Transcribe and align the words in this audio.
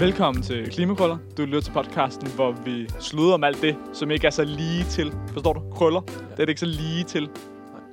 Velkommen 0.00 0.42
til 0.42 0.70
Klimakrøller. 0.70 1.18
Du 1.36 1.44
lytter 1.44 1.60
til 1.60 1.72
podcasten, 1.72 2.28
hvor 2.34 2.52
vi 2.52 2.88
sluder 3.00 3.34
om 3.34 3.44
alt 3.44 3.62
det, 3.62 3.76
som 3.92 4.10
ikke 4.10 4.26
er 4.26 4.30
så 4.30 4.44
lige 4.44 4.84
til. 4.84 5.12
Forstår 5.32 5.52
du? 5.52 5.62
Krøller. 5.74 6.00
Ja. 6.08 6.12
Det 6.12 6.32
er 6.32 6.36
det 6.36 6.48
ikke 6.48 6.60
så 6.60 6.66
lige 6.66 7.04
til 7.04 7.28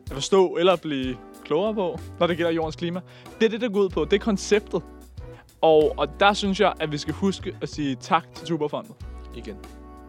at 0.10 0.14
forstå 0.14 0.56
eller 0.56 0.76
blive 0.76 1.18
klogere 1.46 1.74
på, 1.74 2.00
når 2.20 2.28
det 2.28 2.38
gælder 2.38 2.52
jordens 2.52 2.76
klima. 2.76 3.00
Det 3.40 3.46
er 3.46 3.50
det, 3.50 3.62
der 3.62 3.70
går 3.70 3.80
ud 3.80 3.90
på. 3.90 4.06
Det 4.06 4.14
er 4.14 4.20
konceptet. 4.20 4.82
Og, 5.62 5.94
og 5.98 6.20
der 6.20 6.34
synes 6.34 6.60
jeg, 6.60 6.74
at 6.80 6.92
vi 6.92 6.98
skal 6.98 7.14
huske 7.14 7.56
at 7.62 7.70
sige 7.70 7.96
tak 7.96 8.24
til 8.36 8.48
Tuberfondet. 8.48 8.92
Igen. 9.36 9.56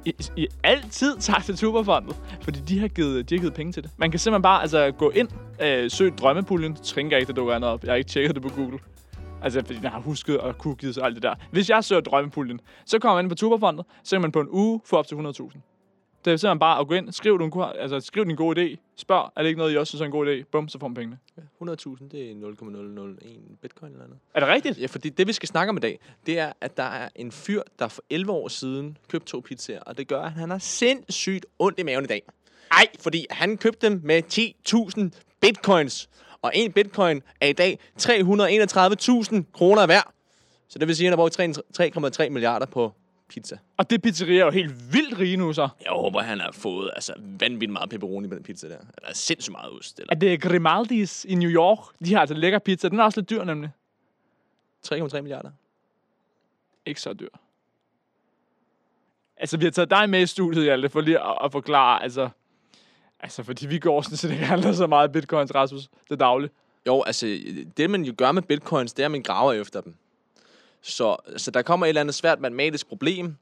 I, 0.05 0.13
I 0.37 0.47
altid 0.65 1.17
tak 1.17 1.45
til 1.45 1.57
Tuberfondet, 1.57 2.17
fordi 2.41 2.61
de 2.61 2.79
har, 2.79 2.89
givet, 2.89 3.31
de 3.31 3.35
har 3.35 3.41
givet 3.41 3.55
penge 3.55 3.73
til 3.73 3.83
det. 3.83 3.91
Man 3.97 4.11
kan 4.11 4.21
simpelthen 4.21 4.43
bare 4.43 4.61
altså, 4.61 4.91
gå 4.99 5.11
ind, 5.11 5.29
øh, 5.63 5.91
søg 5.91 6.19
drømmepuljen. 6.19 6.75
Tænker 6.75 7.17
ikke, 7.17 7.29
det 7.29 7.37
dukker 7.37 7.55
andet 7.55 7.71
op. 7.71 7.85
Jeg 7.85 7.91
har 7.91 7.97
ikke 7.97 8.11
tjekket 8.11 8.35
det 8.35 8.43
på 8.43 8.49
Google. 8.49 8.79
Altså, 9.43 9.61
fordi 9.61 9.79
den 9.79 9.85
har 9.85 10.01
husket 10.01 10.41
og 10.41 10.55
cookies 10.55 10.97
og 10.99 11.07
alt 11.07 11.15
det 11.15 11.23
der. 11.23 11.35
Hvis 11.51 11.71
jeg 11.71 11.85
søger 11.85 12.01
drømmepuljen, 12.01 12.61
så 12.87 12.99
kommer 12.99 13.17
man 13.17 13.25
ind 13.25 13.31
på 13.31 13.35
Tuberfondet, 13.35 13.87
så 14.05 14.17
kan 14.17 14.21
man 14.21 14.33
på 14.33 14.41
en 14.41 14.49
uge 14.51 14.81
få 14.85 14.97
op 14.97 15.07
til 15.07 15.15
100.000. 15.15 15.21
Det 16.25 16.33
er 16.33 16.37
simpelthen 16.37 16.59
bare 16.59 16.81
at 16.81 16.89
gå 16.89 16.95
ind, 16.95 17.13
skriv, 17.13 17.39
du, 17.39 17.63
altså, 17.63 18.01
skriv 18.01 18.25
din 18.27 18.37
gode 18.37 18.63
idé, 18.63 18.77
spørg, 18.97 19.33
er 19.37 19.43
det 19.43 19.49
ikke 19.49 19.59
noget, 19.59 19.75
I 19.75 19.77
også 19.77 19.91
synes 19.91 20.01
er 20.01 20.05
en 20.05 20.11
god 20.11 20.27
idé? 20.27 20.45
Bum, 20.53 20.69
så 20.69 20.79
får 20.79 20.89
man 20.89 20.95
pengene. 20.95 21.19
Ja, 21.37 21.43
100.000, 21.43 22.09
det 22.09 22.31
er 22.31 22.35
0,001 22.35 23.59
bitcoin 23.63 23.93
eller 23.93 24.05
andet. 24.05 24.19
Er 24.35 24.41
det 24.41 24.49
rigtigt? 24.49 24.79
Ja, 24.79 24.87
fordi 24.87 25.09
det, 25.09 25.27
vi 25.27 25.33
skal 25.33 25.49
snakke 25.49 25.71
om 25.71 25.77
i 25.77 25.81
dag, 25.81 26.01
det 26.27 26.39
er, 26.39 26.53
at 26.61 26.77
der 26.77 26.83
er 26.83 27.09
en 27.17 27.33
fyr, 27.33 27.63
der 27.79 27.89
for 27.89 28.03
11 28.11 28.33
år 28.33 28.49
siden 28.49 28.99
købte 29.09 29.27
to 29.27 29.41
pizzaer, 29.41 29.81
og 29.81 29.99
det 29.99 30.09
gør, 30.09 30.23
at 30.23 30.33
han 30.33 30.51
har 30.51 30.59
sindssygt 30.59 31.47
ondt 31.59 31.79
i 31.79 31.83
maven 31.83 32.05
i 32.05 32.07
dag. 32.07 32.23
Ej, 32.71 32.87
fordi 33.01 33.27
han 33.31 33.57
købte 33.57 33.89
dem 33.89 34.01
med 34.05 34.23
10.000 35.13 35.23
bitcoins, 35.41 36.09
og 36.43 36.53
en 36.55 36.73
bitcoin 36.73 37.23
er 37.41 37.47
i 37.47 37.53
dag 37.53 37.79
331.000 38.03 39.53
kroner 39.53 39.87
værd. 39.87 40.13
Så 40.69 40.79
det 40.79 40.89
vil 40.89 40.97
sige, 40.97 41.07
at 41.07 41.11
han 41.11 41.19
har 41.19 41.97
brugt 41.97 42.21
3,3 42.21 42.29
milliarder 42.29 42.67
på 42.67 42.93
pizza. 43.29 43.59
Og 43.77 43.91
det 43.91 44.03
pizzeria 44.03 44.41
er 44.41 44.45
jo 44.45 44.51
helt 44.51 44.93
vildt 44.93 45.19
rige 45.19 45.37
nu, 45.37 45.53
så. 45.53 45.69
Jeg 45.85 45.93
håber, 45.93 46.21
han 46.21 46.41
har 46.41 46.53
fået 46.53 46.91
altså, 46.95 47.13
vanvittigt 47.19 47.73
meget 47.73 47.91
pepperoni 47.91 48.29
på 48.29 48.35
den 48.35 48.43
pizza 48.43 48.69
der. 48.69 48.77
Eller 48.77 49.15
sindssygt 49.15 49.53
meget 49.53 49.73
ost. 49.73 50.01
Eller 50.01 50.15
Er 50.15 50.19
det 50.19 50.43
Grimaldis 50.43 51.27
i 51.29 51.35
New 51.35 51.51
York? 51.51 51.79
De 52.05 52.15
har 52.15 52.21
altså 52.21 52.35
lækker 52.35 52.59
pizza. 52.59 52.89
Den 52.89 52.99
er 53.01 53.05
også 53.05 53.21
lidt 53.21 53.31
dyr, 53.31 53.45
nemlig. 53.45 53.71
3,3 54.87 55.21
milliarder. 55.21 55.51
Ikke 56.87 57.01
så 57.01 57.13
dyr. 57.13 57.29
Altså, 59.37 59.57
vi 59.57 59.65
har 59.65 59.71
taget 59.71 59.91
dig 59.91 60.11
med 60.11 60.23
i 60.23 60.27
studiet, 60.27 60.65
Hjalte, 60.65 60.89
for 60.89 61.01
lige 61.01 61.19
at, 61.19 61.39
at 61.45 61.53
forklare, 61.53 62.03
altså... 62.03 62.29
Altså, 63.21 63.43
fordi 63.43 63.67
vi 63.67 63.79
går 63.79 64.03
sådan, 64.03 64.17
så 64.17 64.29
det 64.29 64.35
ikke 64.35 64.47
handler 64.47 64.73
så 64.73 64.87
meget 64.87 65.13
bitcoins, 65.13 65.55
Rasmus. 65.55 65.83
Det 65.83 66.11
er 66.11 66.17
dagligt. 66.17 66.53
Jo, 66.87 67.03
altså, 67.03 67.39
det 67.77 67.91
man 67.91 68.03
jo 68.03 68.15
gør 68.19 68.33
med 68.33 68.43
bitcoins, 68.43 68.93
det 68.93 69.03
er, 69.03 69.07
at 69.07 69.11
man 69.11 69.23
graver 69.23 69.53
efter 69.53 69.81
dem. 69.81 69.95
Så, 70.83 71.17
så 71.37 71.51
der 71.51 71.63
kommer 71.63 71.87
et 71.87 71.89
eller 71.89 72.01
andet 72.01 72.15
svært 72.15 72.41
matematisk 72.41 72.89
problem, 72.89 73.37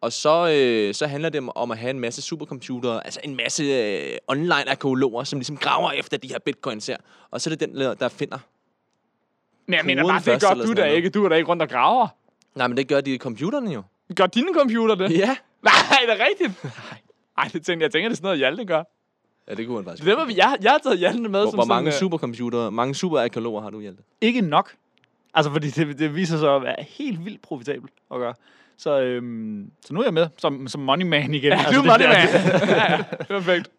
og 0.00 0.12
så, 0.12 0.48
øh, 0.48 0.94
så 0.94 1.06
handler 1.06 1.28
det 1.28 1.48
om, 1.54 1.70
at 1.70 1.78
have 1.78 1.90
en 1.90 2.00
masse 2.00 2.22
supercomputere, 2.22 3.04
altså 3.04 3.20
en 3.24 3.36
masse 3.36 3.64
øh, 3.64 4.18
online-arkeologer, 4.28 5.24
som 5.24 5.38
ligesom 5.38 5.56
graver 5.56 5.92
efter 5.92 6.16
de 6.16 6.28
her 6.28 6.38
bitcoins 6.38 6.86
her. 6.86 6.96
Og 7.30 7.40
så 7.40 7.50
er 7.50 7.54
det 7.56 7.68
den, 7.68 7.80
der 8.00 8.08
finder. 8.08 8.38
Men 9.66 9.76
jeg 9.76 9.84
mener 9.84 10.02
bare, 10.02 10.32
det 10.32 10.40
gør 10.40 10.66
du 10.66 10.72
da 10.72 10.84
ikke. 10.84 11.10
Du 11.10 11.24
er 11.24 11.28
da 11.28 11.34
ikke 11.34 11.48
rundt 11.48 11.62
og 11.62 11.68
graver. 11.68 12.08
Nej, 12.54 12.66
men 12.66 12.76
det 12.76 12.88
gør 12.88 13.00
de 13.00 13.18
computerne 13.18 13.72
jo. 13.72 13.82
Gør 14.16 14.26
dine 14.26 14.54
computer 14.54 14.94
det? 14.94 15.10
Ja. 15.10 15.36
Nej, 15.62 15.72
er 16.02 16.14
det 16.14 16.26
rigtigt? 16.30 16.64
Nej. 16.90 16.98
Ej, 17.38 17.48
det 17.52 17.64
tænker, 17.64 17.84
jeg 17.86 17.92
tænker, 17.92 18.08
det 18.08 18.14
er 18.14 18.16
sådan 18.16 18.26
noget, 18.26 18.38
Hjalte 18.38 18.64
gør. 18.64 18.82
Ja, 19.48 19.54
det 19.54 19.66
kunne 19.66 19.76
man 19.76 19.84
faktisk. 19.84 20.04
Det 20.04 20.16
var, 20.16 20.26
jeg, 20.36 20.56
jeg 20.62 20.70
har 20.70 20.78
taget 20.78 20.98
Hjalte 20.98 21.20
med 21.20 21.30
Hvor, 21.30 21.50
som 21.50 21.58
hvor 21.58 21.64
mange 21.64 21.92
sådan, 21.92 21.96
øh, 21.96 22.10
supercomputere, 22.10 22.72
mange 22.72 22.94
superarkeologer 22.94 23.62
har 23.62 23.70
du, 23.70 23.80
Hjalte? 23.80 24.02
ikke 24.20 24.40
nok. 24.40 24.74
Altså, 25.34 25.52
fordi 25.52 25.70
det, 25.70 25.98
det 25.98 26.14
viser 26.14 26.38
sig 26.38 26.54
at 26.56 26.62
være 26.62 26.76
helt 26.88 27.24
vildt 27.24 27.42
profitabelt 27.42 27.92
at 28.14 28.18
gøre. 28.18 28.34
Så, 28.76 29.00
øhm, 29.00 29.70
så 29.86 29.94
nu 29.94 30.00
er 30.00 30.04
jeg 30.04 30.14
med 30.14 30.28
som, 30.38 30.68
som 30.68 30.80
money 30.80 31.06
man 31.06 31.34
igen. 31.34 31.52
Ja, 31.52 31.58
altså, 31.58 31.82
du 31.82 31.88
er 31.88 31.92
money 31.92 32.06
man. 32.06 32.16
ja, 32.68 32.92
ja, 32.92 33.02
perfekt. 33.28 33.70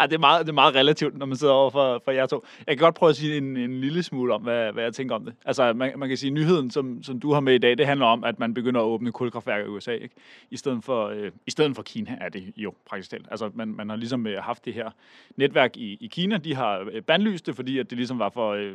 Ej, 0.00 0.06
det, 0.06 0.14
er 0.14 0.18
meget, 0.18 0.46
det 0.46 0.48
er 0.48 0.54
meget 0.54 0.74
relativt, 0.74 1.18
når 1.18 1.26
man 1.26 1.36
sidder 1.36 1.52
over 1.52 1.70
for, 1.70 2.02
for 2.04 2.10
jer 2.10 2.26
to. 2.26 2.44
Jeg 2.66 2.76
kan 2.76 2.84
godt 2.84 2.94
prøve 2.94 3.10
at 3.10 3.16
sige 3.16 3.36
en, 3.36 3.56
en 3.56 3.80
lille 3.80 4.02
smule 4.02 4.34
om, 4.34 4.42
hvad, 4.42 4.72
hvad 4.72 4.82
jeg 4.82 4.94
tænker 4.94 5.14
om 5.14 5.24
det. 5.24 5.34
Altså, 5.44 5.72
man, 5.72 5.92
man 5.96 6.08
kan 6.08 6.18
sige, 6.18 6.28
at 6.28 6.34
nyheden, 6.34 6.70
som, 6.70 7.02
som 7.02 7.20
du 7.20 7.32
har 7.32 7.40
med 7.40 7.54
i 7.54 7.58
dag, 7.58 7.78
det 7.78 7.86
handler 7.86 8.06
om, 8.06 8.24
at 8.24 8.38
man 8.38 8.54
begynder 8.54 8.80
at 8.80 8.84
åbne 8.84 9.12
kulkraftværker 9.12 9.66
i 9.66 9.68
USA. 9.68 9.92
Ikke? 9.92 10.14
I, 10.50 10.56
stedet 10.56 10.84
for, 10.84 11.08
øh, 11.08 11.30
I 11.46 11.50
stedet 11.50 11.76
for 11.76 11.82
Kina 11.82 12.18
er 12.20 12.28
det 12.28 12.52
jo 12.56 12.74
praktisk 12.86 13.10
talt. 13.10 13.26
Altså, 13.30 13.50
man, 13.54 13.68
man 13.68 13.88
har 13.88 13.96
ligesom 13.96 14.26
øh, 14.26 14.42
haft 14.42 14.64
det 14.64 14.74
her 14.74 14.90
netværk 15.36 15.76
i, 15.76 15.98
i 16.00 16.06
Kina. 16.06 16.36
De 16.36 16.54
har 16.54 16.88
øh, 16.92 17.02
bandlyst 17.02 17.46
det, 17.46 17.56
fordi 17.56 17.78
at 17.78 17.90
det 17.90 17.98
ligesom 17.98 18.18
var 18.18 18.28
for... 18.28 18.52
Øh, 18.52 18.72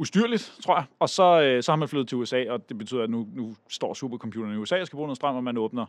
ustyrligt, 0.00 0.52
tror 0.62 0.76
jeg. 0.76 0.84
Og 0.98 1.08
så, 1.08 1.40
øh, 1.42 1.62
så 1.62 1.72
har 1.72 1.76
man 1.76 1.88
flyttet 1.88 2.08
til 2.08 2.18
USA, 2.18 2.44
og 2.48 2.68
det 2.68 2.78
betyder, 2.78 3.02
at 3.02 3.10
nu, 3.10 3.28
nu 3.34 3.56
står 3.68 3.94
supercomputeren 3.94 4.54
i 4.54 4.56
USA 4.56 4.80
og 4.80 4.86
skal 4.86 4.96
bruge 4.96 5.06
noget 5.06 5.16
strøm, 5.16 5.36
og 5.36 5.44
man 5.44 5.56
åbner 5.56 5.86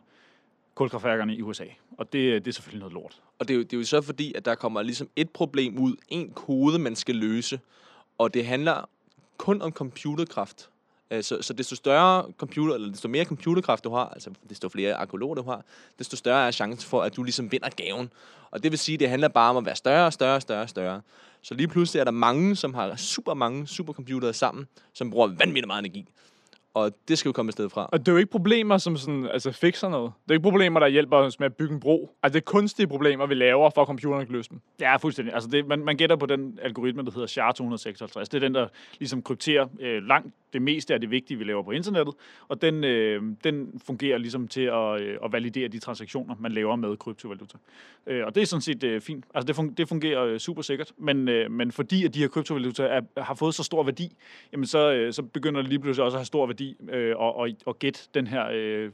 kulkraftværkerne 0.75 1.35
i 1.35 1.41
USA. 1.41 1.65
Og 1.97 2.13
det, 2.13 2.45
det 2.45 2.51
er 2.51 2.53
selvfølgelig 2.53 2.79
noget 2.79 2.93
lort. 2.93 3.21
Og 3.39 3.47
det 3.47 3.53
er, 3.53 3.57
jo, 3.57 3.63
det 3.63 3.73
er 3.73 3.77
jo 3.77 3.83
så 3.83 4.01
fordi, 4.01 4.33
at 4.33 4.45
der 4.45 4.55
kommer 4.55 4.81
ligesom 4.81 5.09
et 5.15 5.29
problem 5.29 5.77
ud, 5.77 5.95
en 6.09 6.29
kode, 6.29 6.79
man 6.79 6.95
skal 6.95 7.15
løse, 7.15 7.59
og 8.17 8.33
det 8.33 8.45
handler 8.45 8.89
kun 9.37 9.61
om 9.61 9.71
computerkraft. 9.71 10.69
Øh, 11.11 11.23
så, 11.23 11.41
så 11.41 11.53
desto 11.53 11.75
større 11.75 12.25
computer, 12.37 12.75
eller 12.75 12.91
desto 12.91 13.07
mere 13.07 13.25
computerkraft 13.25 13.83
du 13.83 13.89
har, 13.89 14.07
altså 14.07 14.31
desto 14.49 14.69
flere 14.69 14.93
arkeologer 14.93 15.35
du 15.35 15.41
har, 15.41 15.65
desto 15.99 16.17
større 16.17 16.47
er 16.47 16.51
chancen 16.51 16.89
for, 16.89 17.01
at 17.01 17.15
du 17.15 17.23
ligesom 17.23 17.51
vinder 17.51 17.69
gaven. 17.69 18.11
Og 18.51 18.63
det 18.63 18.71
vil 18.71 18.79
sige, 18.79 18.93
at 18.93 18.99
det 18.99 19.09
handler 19.09 19.27
bare 19.27 19.49
om 19.49 19.57
at 19.57 19.65
være 19.65 19.75
større, 19.75 20.05
og 20.05 20.13
større, 20.13 20.41
større, 20.41 20.67
større. 20.67 21.01
Så 21.41 21.53
lige 21.53 21.67
pludselig 21.67 21.99
er 21.99 22.03
der 22.03 22.11
mange, 22.11 22.55
som 22.55 22.73
har 22.73 22.95
super 22.95 23.33
mange 23.33 23.67
supercomputere 23.67 24.33
sammen, 24.33 24.67
som 24.93 25.11
bruger 25.11 25.27
vanvittigt 25.27 25.67
meget 25.67 25.79
energi. 25.79 26.07
Og 26.73 26.91
det 27.07 27.17
skal 27.17 27.29
jo 27.29 27.33
komme 27.33 27.49
et 27.49 27.53
sted 27.53 27.69
fra. 27.69 27.89
Og 27.91 27.99
det 27.99 28.07
er 28.07 28.11
jo 28.11 28.17
ikke 28.17 28.31
problemer, 28.31 28.77
som 28.77 28.97
sådan, 28.97 29.25
altså 29.25 29.51
fikser 29.51 29.89
noget. 29.89 30.11
Det 30.23 30.31
er 30.31 30.33
ikke 30.33 30.43
problemer, 30.43 30.79
der 30.79 30.87
hjælper 30.87 31.17
os 31.17 31.39
med 31.39 31.45
at 31.45 31.55
bygge 31.55 31.73
en 31.73 31.79
bro. 31.79 32.15
Altså, 32.23 32.39
det 32.39 32.41
er 32.41 32.51
kunstige 32.51 32.87
problemer, 32.87 33.25
vi 33.25 33.33
laver, 33.33 33.69
for 33.69 33.81
at 33.81 33.87
computeren 33.87 34.25
kan 34.25 34.35
løse 34.35 34.49
dem. 34.49 34.61
Ja, 34.79 34.95
fuldstændig. 34.95 35.33
Altså 35.33 35.49
det, 35.49 35.67
man, 35.67 35.79
man 35.79 35.97
gætter 35.97 36.15
på 36.15 36.25
den 36.25 36.59
algoritme, 36.61 37.03
der 37.05 37.11
hedder 37.11 37.27
SHA-256. 37.27 38.19
Det 38.19 38.33
er 38.33 38.39
den, 38.39 38.55
der 38.55 38.67
ligesom 38.99 39.21
krypterer 39.21 39.67
øh, 39.79 40.03
langt 40.03 40.33
det 40.53 40.61
meste 40.61 40.93
af 40.93 40.99
det 40.99 41.11
vigtige, 41.11 41.37
vi 41.37 41.43
laver 41.43 41.63
på 41.63 41.71
internettet. 41.71 42.13
Og 42.47 42.61
den, 42.61 42.83
øh, 42.83 43.23
den 43.43 43.81
fungerer 43.85 44.17
ligesom 44.17 44.47
til 44.47 44.61
at, 44.61 45.01
øh, 45.01 45.17
at 45.23 45.31
validere 45.31 45.67
de 45.67 45.79
transaktioner, 45.79 46.35
man 46.39 46.51
laver 46.51 46.75
med 46.75 46.97
kryptovaluta. 46.97 47.57
Øh, 48.07 48.25
og 48.25 48.35
det 48.35 48.41
er 48.41 48.45
sådan 48.45 48.61
set 48.61 48.83
øh, 48.83 49.01
fint. 49.01 49.25
Altså 49.33 49.47
det, 49.47 49.59
fun- 49.59 49.73
det 49.73 49.87
fungerer 49.87 50.25
øh, 50.25 50.39
super 50.39 50.61
sikkert. 50.61 50.91
Men, 50.97 51.27
øh, 51.27 51.51
men 51.51 51.71
fordi 51.71 52.05
at 52.05 52.13
de 52.13 52.19
her 52.19 52.27
kryptovaluta 52.27 52.83
er, 52.83 53.01
har 53.21 53.33
fået 53.35 53.55
så 53.55 53.63
stor 53.63 53.83
værdi, 53.83 54.17
jamen 54.51 54.65
så, 54.65 54.91
øh, 54.91 55.13
så 55.13 55.23
begynder 55.23 55.61
det 55.61 55.69
lige 55.69 55.79
pludselig 55.79 56.05
også 56.05 56.15
at 56.15 56.19
have 56.19 56.25
stor 56.25 56.45
værdi 56.45 56.60
øh, 56.89 57.17
og, 57.17 57.35
og, 57.35 57.49
og 57.65 57.79
gætte 57.79 57.99
den 58.13 58.27
her, 58.27 58.45
øh, 58.53 58.91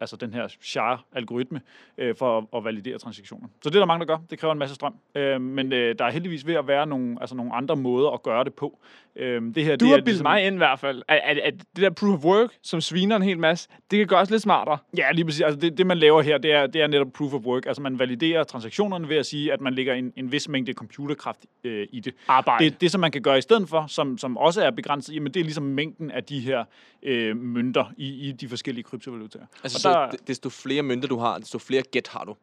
altså 0.00 0.16
den 0.16 0.34
her 0.34 0.48
SHA-algoritme 0.48 1.60
øh, 1.98 2.14
for 2.16 2.38
at, 2.38 2.44
at 2.54 2.64
validere 2.64 2.98
transaktioner. 2.98 3.48
Så 3.62 3.70
det 3.70 3.76
er 3.76 3.80
der 3.80 3.86
mange, 3.86 4.06
der 4.06 4.16
gør. 4.16 4.22
Det 4.30 4.38
kræver 4.38 4.52
en 4.52 4.58
masse 4.58 4.74
strøm. 4.74 4.94
Øh, 5.14 5.40
men 5.40 5.72
øh, 5.72 5.94
der 5.98 6.04
er 6.04 6.10
heldigvis 6.10 6.46
ved 6.46 6.54
at 6.54 6.66
være 6.66 6.86
nogle, 6.86 7.16
altså 7.20 7.36
nogle 7.36 7.54
andre 7.54 7.76
måder 7.76 8.10
at 8.10 8.22
gøre 8.22 8.44
det 8.44 8.54
på. 8.54 8.78
Øh, 9.16 9.42
det 9.54 9.64
her, 9.64 9.76
Du 9.76 9.84
det 9.84 9.94
har 9.94 10.00
bildet 10.04 10.22
mig 10.22 10.46
ind 10.46 10.54
i 10.54 10.58
hvert 10.58 10.78
fald, 10.78 11.02
at, 11.08 11.20
at, 11.24 11.38
at 11.38 11.54
det 11.58 11.82
der 11.82 11.90
proof 11.90 12.14
of 12.14 12.24
work, 12.24 12.50
som 12.62 12.80
sviner 12.80 13.16
en 13.16 13.22
hel 13.22 13.38
masse, 13.38 13.68
det 13.90 13.98
kan 13.98 14.06
gøres 14.06 14.30
lidt 14.30 14.42
smartere. 14.42 14.78
Ja, 14.96 15.12
lige 15.12 15.24
præcis. 15.24 15.40
Altså 15.40 15.60
det, 15.60 15.78
det, 15.78 15.86
man 15.86 15.98
laver 15.98 16.22
her, 16.22 16.38
det 16.38 16.52
er, 16.52 16.66
det 16.66 16.82
er 16.82 16.86
netop 16.86 17.12
proof 17.12 17.34
of 17.34 17.40
work. 17.40 17.66
Altså 17.66 17.82
man 17.82 17.98
validerer 17.98 18.44
transaktionerne 18.44 19.08
ved 19.08 19.16
at 19.16 19.26
sige, 19.26 19.52
at 19.52 19.60
man 19.60 19.74
lægger 19.74 19.94
en, 19.94 20.12
en 20.16 20.32
vis 20.32 20.48
mængde 20.48 20.72
computerkraft 20.72 21.46
øh, 21.64 21.86
i 21.92 22.00
det. 22.00 22.14
Arbejde. 22.28 22.64
Det, 22.64 22.80
det, 22.80 22.90
som 22.90 23.00
man 23.00 23.10
kan 23.10 23.22
gøre 23.22 23.38
i 23.38 23.40
stedet 23.40 23.68
for, 23.68 23.84
som, 23.86 24.18
som 24.18 24.36
også 24.36 24.62
er 24.62 24.70
begrænset, 24.70 25.14
jamen 25.14 25.34
det 25.34 25.40
er 25.40 25.44
ligesom 25.44 25.64
mængden 25.64 26.10
af 26.10 26.24
de 26.24 26.40
her 26.40 26.64
øh, 27.02 27.36
mønter 27.36 27.92
i, 27.96 28.28
i 28.28 28.32
de 28.32 28.48
forskellige 28.48 28.84
kryptovalutaer. 28.84 29.46
Altså, 29.62 29.76
Og 29.76 29.80
så 29.80 29.88
der- 29.88 30.08
d- 30.10 30.24
desto 30.26 30.48
flere 30.50 30.82
mønter 30.82 31.08
du 31.08 31.18
har, 31.18 31.38
desto 31.38 31.58
flere 31.58 31.82
gæt 31.82 32.08
har 32.08 32.24
du. 32.24 32.36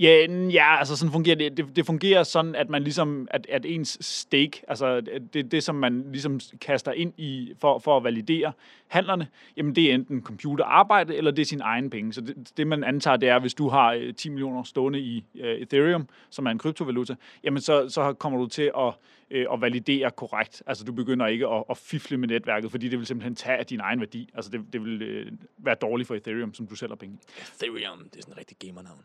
Ja, 0.00 0.26
ja, 0.30 0.78
altså 0.78 0.96
sådan 0.96 1.12
fungerer 1.12 1.36
det. 1.36 1.56
det. 1.56 1.76
Det 1.76 1.86
fungerer 1.86 2.22
sådan, 2.22 2.54
at 2.54 2.70
man 2.70 2.82
ligesom, 2.82 3.28
at, 3.30 3.46
at 3.50 3.66
ens 3.66 3.98
stake, 4.00 4.62
altså 4.68 5.00
det, 5.32 5.52
det, 5.52 5.62
som 5.62 5.74
man 5.74 6.04
ligesom 6.10 6.40
kaster 6.60 6.92
ind 6.92 7.12
i 7.16 7.54
for, 7.60 7.78
for 7.78 7.96
at 7.96 8.04
validere 8.04 8.52
handlerne, 8.88 9.28
jamen 9.56 9.74
det 9.74 9.90
er 9.90 9.94
enten 9.94 10.22
computerarbejde, 10.22 11.16
eller 11.16 11.30
det 11.30 11.42
er 11.42 11.46
sin 11.46 11.60
egen 11.60 11.90
penge. 11.90 12.12
Så 12.12 12.20
det, 12.20 12.52
det 12.56 12.66
man 12.66 12.84
antager, 12.84 13.16
det 13.16 13.28
er, 13.28 13.38
hvis 13.38 13.54
du 13.54 13.68
har 13.68 13.92
øh, 13.92 14.14
10 14.14 14.28
millioner 14.28 14.62
stående 14.62 15.00
i 15.00 15.24
uh, 15.34 15.40
Ethereum, 15.40 16.08
som 16.30 16.46
er 16.46 16.50
en 16.50 16.58
kryptovaluta, 16.58 17.14
jamen 17.44 17.60
så, 17.60 17.88
så 17.88 18.12
kommer 18.12 18.38
du 18.38 18.46
til 18.46 18.70
at, 18.78 18.94
uh, 19.34 19.54
at 19.54 19.60
validere 19.60 20.10
korrekt. 20.10 20.62
Altså 20.66 20.84
du 20.84 20.92
begynder 20.92 21.26
ikke 21.26 21.48
at, 21.48 21.64
at 21.70 21.76
fifle 21.76 22.16
med 22.16 22.28
netværket, 22.28 22.70
fordi 22.70 22.88
det 22.88 22.98
vil 22.98 23.06
simpelthen 23.06 23.34
tage 23.34 23.64
din 23.64 23.80
egen 23.80 24.00
værdi. 24.00 24.30
Altså 24.34 24.50
det, 24.50 24.60
det 24.72 24.84
vil 24.84 25.26
uh, 25.26 25.32
være 25.58 25.74
dårligt 25.74 26.06
for 26.06 26.14
Ethereum, 26.14 26.54
som 26.54 26.66
du 26.66 26.74
sælger 26.74 26.96
penge. 26.96 27.18
Ethereum, 27.54 27.98
det 27.98 28.16
er 28.16 28.22
sådan 28.22 28.34
en 28.34 28.38
rigtig 28.38 28.56
gamernavn. 28.58 29.00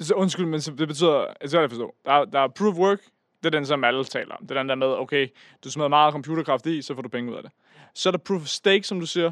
Så 0.00 0.14
undskyld, 0.14 0.46
men 0.46 0.60
så 0.60 0.70
det 0.78 0.88
betyder, 0.88 1.26
altså 1.40 1.60
jeg 1.60 1.70
forstå, 1.70 1.94
der, 2.04 2.12
er- 2.12 2.24
der 2.24 2.40
er 2.40 2.48
proof 2.48 2.74
of 2.74 2.78
work, 2.78 2.98
det 3.42 3.46
er 3.54 3.58
den, 3.58 3.66
som 3.66 3.84
alle 3.84 4.04
taler 4.04 4.34
om. 4.34 4.46
Det 4.46 4.56
er 4.56 4.60
den 4.60 4.68
der 4.68 4.74
med, 4.74 4.86
okay, 4.86 5.28
du 5.64 5.70
smider 5.70 5.88
meget 5.88 6.12
computerkraft 6.12 6.66
i, 6.66 6.82
så 6.82 6.94
får 6.94 7.02
du 7.02 7.08
penge 7.08 7.30
ud 7.32 7.36
af 7.36 7.42
det. 7.42 7.52
Så 7.94 8.08
er 8.08 8.10
der 8.10 8.18
proof 8.18 8.40
of 8.42 8.46
stake, 8.46 8.82
som 8.82 9.00
du 9.00 9.06
siger, 9.06 9.30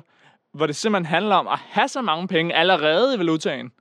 hvor 0.53 0.67
det 0.67 0.77
simpelthen 0.77 1.07
handler 1.07 1.35
om 1.37 1.49
at 1.49 1.59
have 1.59 1.89
så 1.89 2.03
mange 2.03 2.29
penge 2.29 2.55
allerede 2.55 3.15
i 3.15 3.19
valutaen. 3.19 3.73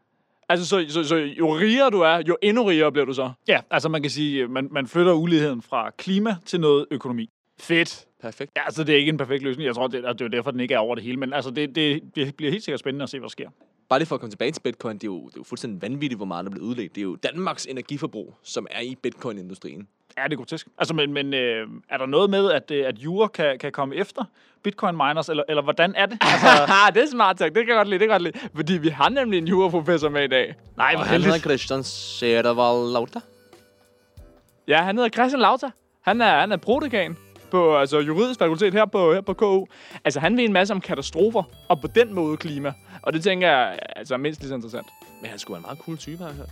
Altså, 0.50 0.66
så, 0.68 0.86
så, 0.90 1.04
så 1.04 1.16
jo 1.16 1.58
rigere 1.58 1.90
du 1.90 2.02
er, 2.02 2.22
jo 2.28 2.38
endnu 2.42 2.64
rigere 2.64 2.92
bliver 2.92 3.06
du 3.06 3.14
så. 3.14 3.32
Ja, 3.48 3.60
altså 3.72 3.90
man 3.90 4.02
kan 4.02 4.12
sige, 4.12 4.48
man, 4.48 4.68
man 4.72 4.88
flytter 4.88 5.14
uligheden 5.14 5.62
fra 5.62 5.90
klima 5.98 6.36
til 6.46 6.60
noget 6.60 6.86
økonomi. 6.92 7.30
Fedt. 7.60 8.06
Perfekt. 8.22 8.52
Ja, 8.56 8.64
altså 8.66 8.84
det 8.84 8.94
er 8.96 9.00
ikke 9.00 9.10
en 9.10 9.18
perfekt 9.18 9.44
løsning. 9.44 9.66
Jeg 9.68 9.76
tror, 9.76 9.88
det, 9.88 10.04
det 10.04 10.22
er 10.22 10.26
jo 10.26 10.28
derfor, 10.28 10.52
den 10.52 10.60
ikke 10.60 10.74
er 10.74 10.80
over 10.80 10.96
det 10.96 11.04
hele. 11.04 11.18
Men 11.18 11.34
altså, 11.34 11.52
det, 11.52 11.76
det, 11.76 12.02
det 12.16 12.36
bliver 12.36 12.52
helt 12.52 12.64
sikkert 12.64 12.80
spændende 12.80 13.04
at 13.04 13.10
se, 13.10 13.18
hvad 13.20 13.24
der 13.28 13.32
sker. 13.32 13.50
Bare 13.90 14.00
lige 14.00 14.08
for 14.08 14.16
at 14.16 14.22
komme 14.22 14.32
tilbage 14.32 14.52
til 14.52 14.62
bitcoin, 14.62 14.96
det 14.96 15.04
er 15.04 15.08
jo, 15.08 15.20
det 15.28 15.36
er 15.36 15.38
jo 15.38 15.44
fuldstændig 15.44 15.82
vanvittigt, 15.82 16.20
hvor 16.20 16.26
meget 16.26 16.46
der 16.46 16.52
bliver 16.52 16.66
udledt. 16.66 16.96
Det 16.96 17.02
er 17.02 17.06
jo 17.06 17.16
Danmarks 17.16 17.66
energiforbrug, 17.66 18.36
som 18.44 18.68
er 18.72 18.82
i 18.82 18.96
bitcoin-industrien. 19.04 19.88
Ja, 20.18 20.24
det 20.24 20.34
er 20.34 20.38
grotesk. 20.38 20.68
Altså, 20.78 20.94
men, 20.94 21.14
men 21.14 21.34
øh, 21.34 21.68
er 21.90 21.98
der 21.98 22.06
noget 22.06 22.30
med, 22.30 22.52
at, 22.52 22.72
øh, 22.72 22.88
at 22.88 22.98
Jura 23.00 23.28
kan, 23.28 23.60
kan 23.60 23.72
komme 23.72 23.96
efter 23.96 24.24
bitcoin 24.64 24.96
miners, 24.96 25.30
eller, 25.30 25.44
eller 25.50 25.62
hvordan 25.64 25.94
er 25.96 26.06
det? 26.06 26.18
Altså, 26.34 26.48
Haha, 26.48 26.92
det 26.92 27.04
er 27.04 27.08
smart 27.08 27.38
tak. 27.38 27.56
Det 27.56 27.66
kan 27.66 27.68
jeg 27.68 27.78
godt 27.78 27.88
lide, 27.88 28.00
det 28.00 28.08
kan 28.08 28.14
jeg 28.14 28.34
godt 28.34 28.36
lide. 28.44 28.50
Fordi 28.56 28.78
vi 28.78 28.90
har 28.90 29.10
nemlig 29.10 29.38
en 29.38 29.48
juraprofessor 29.48 30.10
med 30.10 30.24
i 30.24 30.28
dag. 30.28 30.56
nej, 30.78 30.96
hvor 30.96 31.04
han 31.04 31.22
hedder 31.22 31.40
Christian 31.40 31.84
Sedervald 31.84 32.92
Lauta. 32.94 33.20
Ja, 34.68 34.82
han 34.84 34.96
hedder 34.98 35.10
Christian 35.10 35.42
Lauta. 35.42 35.70
Han 36.02 36.22
er, 36.22 36.40
han 36.40 36.52
er 36.52 36.58
prodekan 36.58 37.18
på 37.52 37.78
altså, 37.78 38.00
juridisk 38.00 38.40
fakultet 38.40 38.74
her 38.74 38.86
på, 38.86 39.14
her 39.14 39.22
på 39.22 39.34
KU. 39.34 39.66
Altså, 40.06 40.20
han 40.20 40.38
ved 40.38 40.44
en 40.44 40.54
masse 40.54 40.74
om 40.74 40.82
katastrofer, 40.82 41.44
og 41.70 41.82
på 41.82 41.88
den 41.88 42.14
måde 42.14 42.38
klima. 42.38 42.74
Og 43.02 43.14
det 43.14 43.24
tænker 43.24 43.48
jeg 43.48 43.80
altså, 43.96 44.14
er 44.14 44.18
mindst 44.18 44.42
lige 44.42 44.50
så 44.50 44.56
interessant. 44.56 44.88
Men 45.22 45.30
han 45.30 45.40
skulle 45.40 45.56
være 45.56 45.60
en 45.60 45.66
meget 45.66 45.80
cool 45.80 45.98
type, 45.98 46.18
har 46.18 46.28
jeg 46.28 46.36
hørt. 46.38 46.50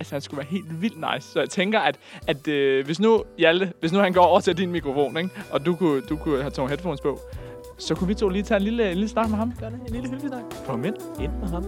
Altså, 0.00 0.14
han 0.14 0.22
skulle 0.22 0.38
være 0.38 0.46
helt 0.50 0.82
vildt 0.82 0.96
nice. 1.14 1.28
Så 1.28 1.38
jeg 1.38 1.50
tænker, 1.50 1.80
at, 1.80 1.98
at 2.26 2.48
øh, 2.48 2.84
hvis 2.84 3.00
nu, 3.00 3.24
Hjalte, 3.38 3.72
hvis 3.80 3.92
nu 3.92 3.98
han 3.98 4.12
går 4.12 4.22
over 4.22 4.40
til 4.40 4.58
din 4.58 4.72
mikrofon, 4.72 5.16
ikke? 5.16 5.30
og 5.50 5.66
du 5.66 5.74
kunne, 5.74 6.00
du 6.00 6.16
kunne 6.16 6.40
have 6.40 6.50
taget 6.50 6.70
headphones 6.70 7.00
på, 7.00 7.18
så 7.78 7.94
kunne 7.94 8.08
vi 8.08 8.14
to 8.14 8.28
lige 8.28 8.42
tage 8.42 8.56
en 8.56 8.62
lille, 8.62 8.88
en 8.90 8.94
lille 8.94 9.08
snak 9.08 9.30
med 9.30 9.38
ham. 9.38 9.52
Gør 9.60 9.68
det? 9.68 9.80
En 9.86 9.92
lille 9.92 10.08
hyggelig 10.08 10.28
snak. 10.28 10.66
Kom 10.66 10.84
ind. 10.84 10.96
Ind 11.20 11.32
med 11.40 11.48
ham. 11.48 11.64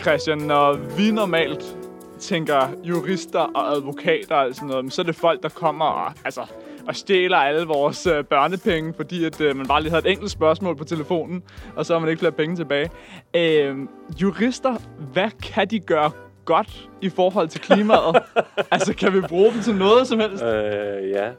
Christian, 0.00 0.38
når 0.38 0.72
vi 0.96 1.10
normalt 1.10 1.76
tænker 2.20 2.68
jurister 2.84 3.38
og 3.38 3.72
advokater 3.72 4.36
og 4.36 4.54
sådan 4.54 4.68
noget, 4.68 4.92
så 4.92 5.02
er 5.02 5.06
det 5.06 5.16
folk, 5.16 5.42
der 5.42 5.48
kommer 5.48 5.84
og, 5.84 6.12
altså, 6.24 6.40
og 6.88 6.96
stjæler 6.96 7.36
alle 7.36 7.66
vores 7.66 8.06
øh, 8.06 8.24
børnepenge, 8.24 8.94
fordi 8.94 9.24
at, 9.24 9.40
øh, 9.40 9.56
man 9.56 9.66
bare 9.66 9.82
lige 9.82 9.90
havde 9.90 10.08
et 10.08 10.12
enkelt 10.12 10.30
spørgsmål 10.30 10.76
på 10.76 10.84
telefonen, 10.84 11.42
og 11.76 11.86
så 11.86 11.92
har 11.92 12.00
man 12.00 12.08
ikke 12.08 12.20
flere 12.20 12.32
penge 12.32 12.56
tilbage. 12.56 12.90
Øh, 13.36 13.76
jurister, 14.22 14.76
hvad 15.12 15.30
kan 15.42 15.68
de 15.68 15.80
gøre 15.80 16.10
godt 16.44 16.88
i 17.00 17.08
forhold 17.08 17.48
til 17.48 17.60
klimaet? 17.60 18.22
altså, 18.70 18.94
kan 18.94 19.14
vi 19.14 19.20
bruge 19.20 19.52
dem 19.52 19.60
til 19.60 19.74
noget 19.74 20.06
som 20.06 20.20
helst? 20.20 20.42
Øh, 20.44 21.10
ja. 21.10 21.30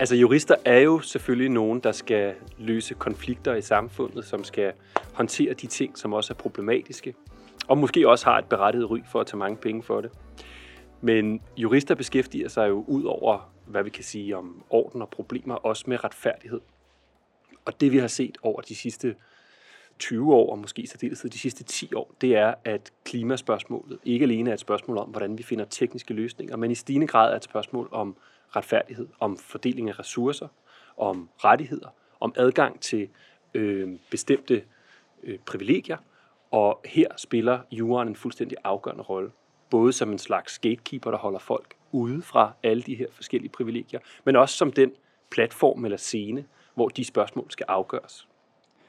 Altså 0.00 0.16
jurister 0.16 0.54
er 0.64 0.78
jo 0.78 1.00
selvfølgelig 1.00 1.50
nogen, 1.50 1.80
der 1.80 1.92
skal 1.92 2.32
løse 2.58 2.94
konflikter 2.94 3.54
i 3.54 3.62
samfundet, 3.62 4.24
som 4.24 4.44
skal 4.44 4.72
håndtere 5.12 5.52
de 5.52 5.66
ting, 5.66 5.98
som 5.98 6.12
også 6.12 6.32
er 6.32 6.36
problematiske, 6.36 7.14
og 7.68 7.78
måske 7.78 8.08
også 8.08 8.26
har 8.26 8.38
et 8.38 8.44
berettiget 8.44 8.90
ry 8.90 8.98
for 9.06 9.20
at 9.20 9.26
tage 9.26 9.38
mange 9.38 9.56
penge 9.56 9.82
for 9.82 10.00
det. 10.00 10.10
Men 11.00 11.40
jurister 11.56 11.94
beskæftiger 11.94 12.48
sig 12.48 12.68
jo 12.68 12.84
ud 12.88 13.04
over, 13.04 13.52
hvad 13.66 13.82
vi 13.82 13.90
kan 13.90 14.04
sige 14.04 14.36
om 14.36 14.62
orden 14.70 15.02
og 15.02 15.08
problemer, 15.08 15.54
også 15.54 15.84
med 15.86 16.04
retfærdighed. 16.04 16.60
Og 17.64 17.80
det 17.80 17.92
vi 17.92 17.98
har 17.98 18.06
set 18.06 18.38
over 18.42 18.60
de 18.60 18.74
sidste 18.74 19.14
20 19.98 20.34
år, 20.34 20.50
og 20.50 20.58
måske 20.58 20.82
i 20.82 20.86
de 21.28 21.38
sidste 21.38 21.64
10 21.64 21.94
år, 21.94 22.14
det 22.20 22.36
er, 22.36 22.54
at 22.64 22.92
klimaspørgsmålet 23.04 23.98
ikke 24.04 24.22
alene 24.22 24.50
er 24.50 24.54
et 24.54 24.60
spørgsmål 24.60 24.98
om, 24.98 25.08
hvordan 25.08 25.38
vi 25.38 25.42
finder 25.42 25.64
tekniske 25.64 26.14
løsninger, 26.14 26.56
men 26.56 26.70
i 26.70 26.74
stigende 26.74 27.06
grad 27.06 27.32
er 27.32 27.36
et 27.36 27.44
spørgsmål 27.44 27.88
om 27.92 28.16
retfærdighed, 28.56 29.08
om 29.20 29.36
fordeling 29.36 29.88
af 29.88 29.98
ressourcer, 29.98 30.48
om 30.96 31.28
rettigheder, 31.38 31.88
om 32.20 32.32
adgang 32.36 32.80
til 32.80 33.08
øh, 33.54 33.98
bestemte 34.10 34.64
øh, 35.22 35.38
privilegier, 35.38 35.96
og 36.54 36.80
her 36.84 37.08
spiller 37.16 37.58
juraen 37.70 38.08
en 38.08 38.16
fuldstændig 38.16 38.58
afgørende 38.64 39.02
rolle. 39.02 39.30
Både 39.70 39.92
som 39.92 40.12
en 40.12 40.18
slags 40.18 40.58
gatekeeper, 40.58 41.10
der 41.10 41.18
holder 41.18 41.38
folk 41.38 41.74
ude 41.92 42.22
fra 42.22 42.52
alle 42.62 42.82
de 42.82 42.94
her 42.94 43.06
forskellige 43.10 43.50
privilegier, 43.50 44.00
men 44.24 44.36
også 44.36 44.56
som 44.56 44.72
den 44.72 44.92
platform 45.30 45.84
eller 45.84 45.96
scene, 45.96 46.44
hvor 46.74 46.88
de 46.88 47.04
spørgsmål 47.04 47.46
skal 47.50 47.66
afgøres. 47.68 48.28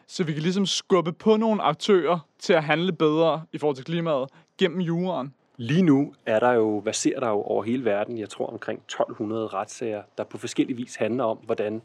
Så 0.07 0.23
vi 0.23 0.33
kan 0.33 0.41
ligesom 0.41 0.65
skubbe 0.65 1.13
på 1.13 1.37
nogle 1.37 1.61
aktører 1.61 2.19
til 2.39 2.53
at 2.53 2.63
handle 2.63 2.93
bedre 2.93 3.45
i 3.53 3.57
forhold 3.57 3.75
til 3.75 3.85
klimaet 3.85 4.29
gennem 4.57 4.81
juraen. 4.81 5.33
Lige 5.57 5.83
nu 5.83 6.13
er 6.25 6.39
der 6.39 6.51
jo, 6.51 6.79
hvad 6.79 6.93
ser 6.93 7.19
der 7.19 7.29
jo 7.29 7.41
over 7.41 7.63
hele 7.63 7.85
verden, 7.85 8.17
jeg 8.17 8.29
tror 8.29 8.47
omkring 8.47 8.79
1200 8.79 9.47
retssager, 9.47 10.03
der 10.17 10.23
på 10.23 10.37
forskellig 10.37 10.77
vis 10.77 10.95
handler 10.95 11.23
om, 11.23 11.37
hvordan 11.37 11.81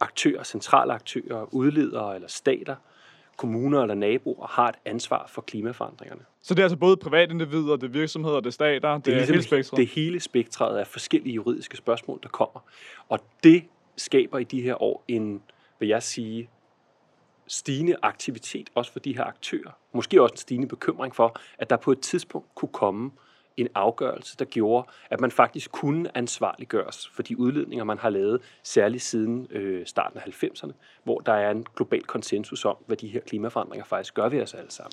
aktører, 0.00 0.42
centrale 0.42 0.92
aktører, 0.92 1.54
udledere 1.54 2.14
eller 2.14 2.28
stater, 2.28 2.76
kommuner 3.40 3.82
eller 3.82 3.94
naboer 3.94 4.46
har 4.46 4.68
et 4.68 4.74
ansvar 4.84 5.26
for 5.28 5.42
klimaforandringerne. 5.42 6.22
Så 6.42 6.54
det 6.54 6.60
er 6.60 6.64
altså 6.64 6.76
både 6.76 6.96
privatindivider, 6.96 7.76
det 7.76 7.86
er 7.86 7.88
virksomheder, 7.88 8.36
det 8.36 8.46
er 8.46 8.50
stater, 8.50 8.94
det, 8.94 9.04
det 9.04 9.12
er 9.12 9.16
ligesom 9.16 9.34
hele 9.34 9.42
spektret. 9.42 9.76
det 9.76 9.86
hele 9.86 10.20
spektret 10.20 10.78
af 10.78 10.86
forskellige 10.86 11.34
juridiske 11.34 11.76
spørgsmål, 11.76 12.18
der 12.22 12.28
kommer. 12.28 12.60
Og 13.08 13.18
det 13.44 13.64
skaber 13.96 14.38
i 14.38 14.44
de 14.44 14.62
her 14.62 14.82
år 14.82 15.04
en, 15.08 15.42
vil 15.78 15.88
jeg 15.88 16.02
sige, 16.02 16.48
stigende 17.46 17.96
aktivitet, 18.02 18.70
også 18.74 18.92
for 18.92 19.00
de 19.00 19.16
her 19.16 19.24
aktører. 19.24 19.70
Måske 19.92 20.22
også 20.22 20.32
en 20.32 20.36
stigende 20.36 20.68
bekymring 20.68 21.14
for, 21.14 21.36
at 21.58 21.70
der 21.70 21.76
på 21.76 21.92
et 21.92 22.00
tidspunkt 22.00 22.54
kunne 22.54 22.72
komme 22.72 23.10
en 23.60 23.68
afgørelse, 23.74 24.36
der 24.38 24.44
gjorde, 24.44 24.88
at 25.10 25.20
man 25.20 25.30
faktisk 25.30 25.72
kunne 25.72 26.16
ansvarliggøres 26.16 27.08
for 27.14 27.22
de 27.22 27.38
udledninger, 27.38 27.84
man 27.84 27.98
har 27.98 28.10
lavet, 28.10 28.40
særligt 28.62 29.02
siden 29.02 29.46
øh, 29.50 29.86
starten 29.86 30.20
af 30.24 30.44
90'erne, 30.44 30.72
hvor 31.04 31.18
der 31.18 31.32
er 31.32 31.50
en 31.50 31.66
global 31.76 32.02
konsensus 32.02 32.64
om, 32.64 32.76
hvad 32.86 32.96
de 32.96 33.08
her 33.08 33.20
klimaforandringer 33.20 33.84
faktisk 33.84 34.14
gør 34.14 34.28
ved 34.28 34.42
os 34.42 34.54
alle 34.54 34.70
sammen. 34.70 34.92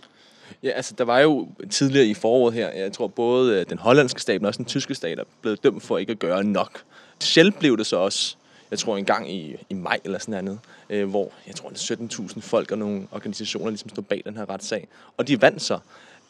Ja, 0.63 0.69
altså 0.69 0.93
der 0.97 1.03
var 1.03 1.19
jo 1.19 1.49
tidligere 1.69 2.05
i 2.05 2.13
foråret 2.13 2.53
her, 2.53 2.69
jeg 2.69 2.93
tror 2.93 3.07
både 3.07 3.59
øh, 3.59 3.65
den 3.69 3.77
hollandske 3.77 4.21
stat, 4.21 4.41
men 4.41 4.47
også 4.47 4.57
den 4.57 4.65
tyske 4.65 4.95
stat 4.95 5.19
er 5.19 5.23
blevet 5.41 5.63
dømt 5.63 5.83
for 5.83 5.97
ikke 5.97 6.11
at 6.11 6.19
gøre 6.19 6.43
nok. 6.43 6.83
Selv 7.19 7.51
blev 7.51 7.77
det 7.77 7.85
så 7.85 7.97
også, 7.97 8.35
jeg 8.71 8.79
tror 8.79 8.97
en 8.97 9.05
gang 9.05 9.31
i, 9.31 9.55
i 9.69 9.73
maj 9.73 9.99
eller 10.03 10.19
sådan 10.19 10.45
noget, 10.45 10.59
øh, 10.89 11.09
hvor 11.09 11.31
jeg 11.47 11.55
tror 11.55 11.69
det 11.69 11.91
17.000 11.91 12.39
folk 12.39 12.71
og 12.71 12.77
nogle 12.77 13.07
organisationer 13.11 13.69
ligesom 13.69 13.89
stod 13.89 14.03
bag 14.03 14.21
den 14.25 14.37
her 14.37 14.49
retssag. 14.49 14.87
Og 15.17 15.27
de 15.27 15.41
vandt 15.41 15.61
så. 15.61 15.79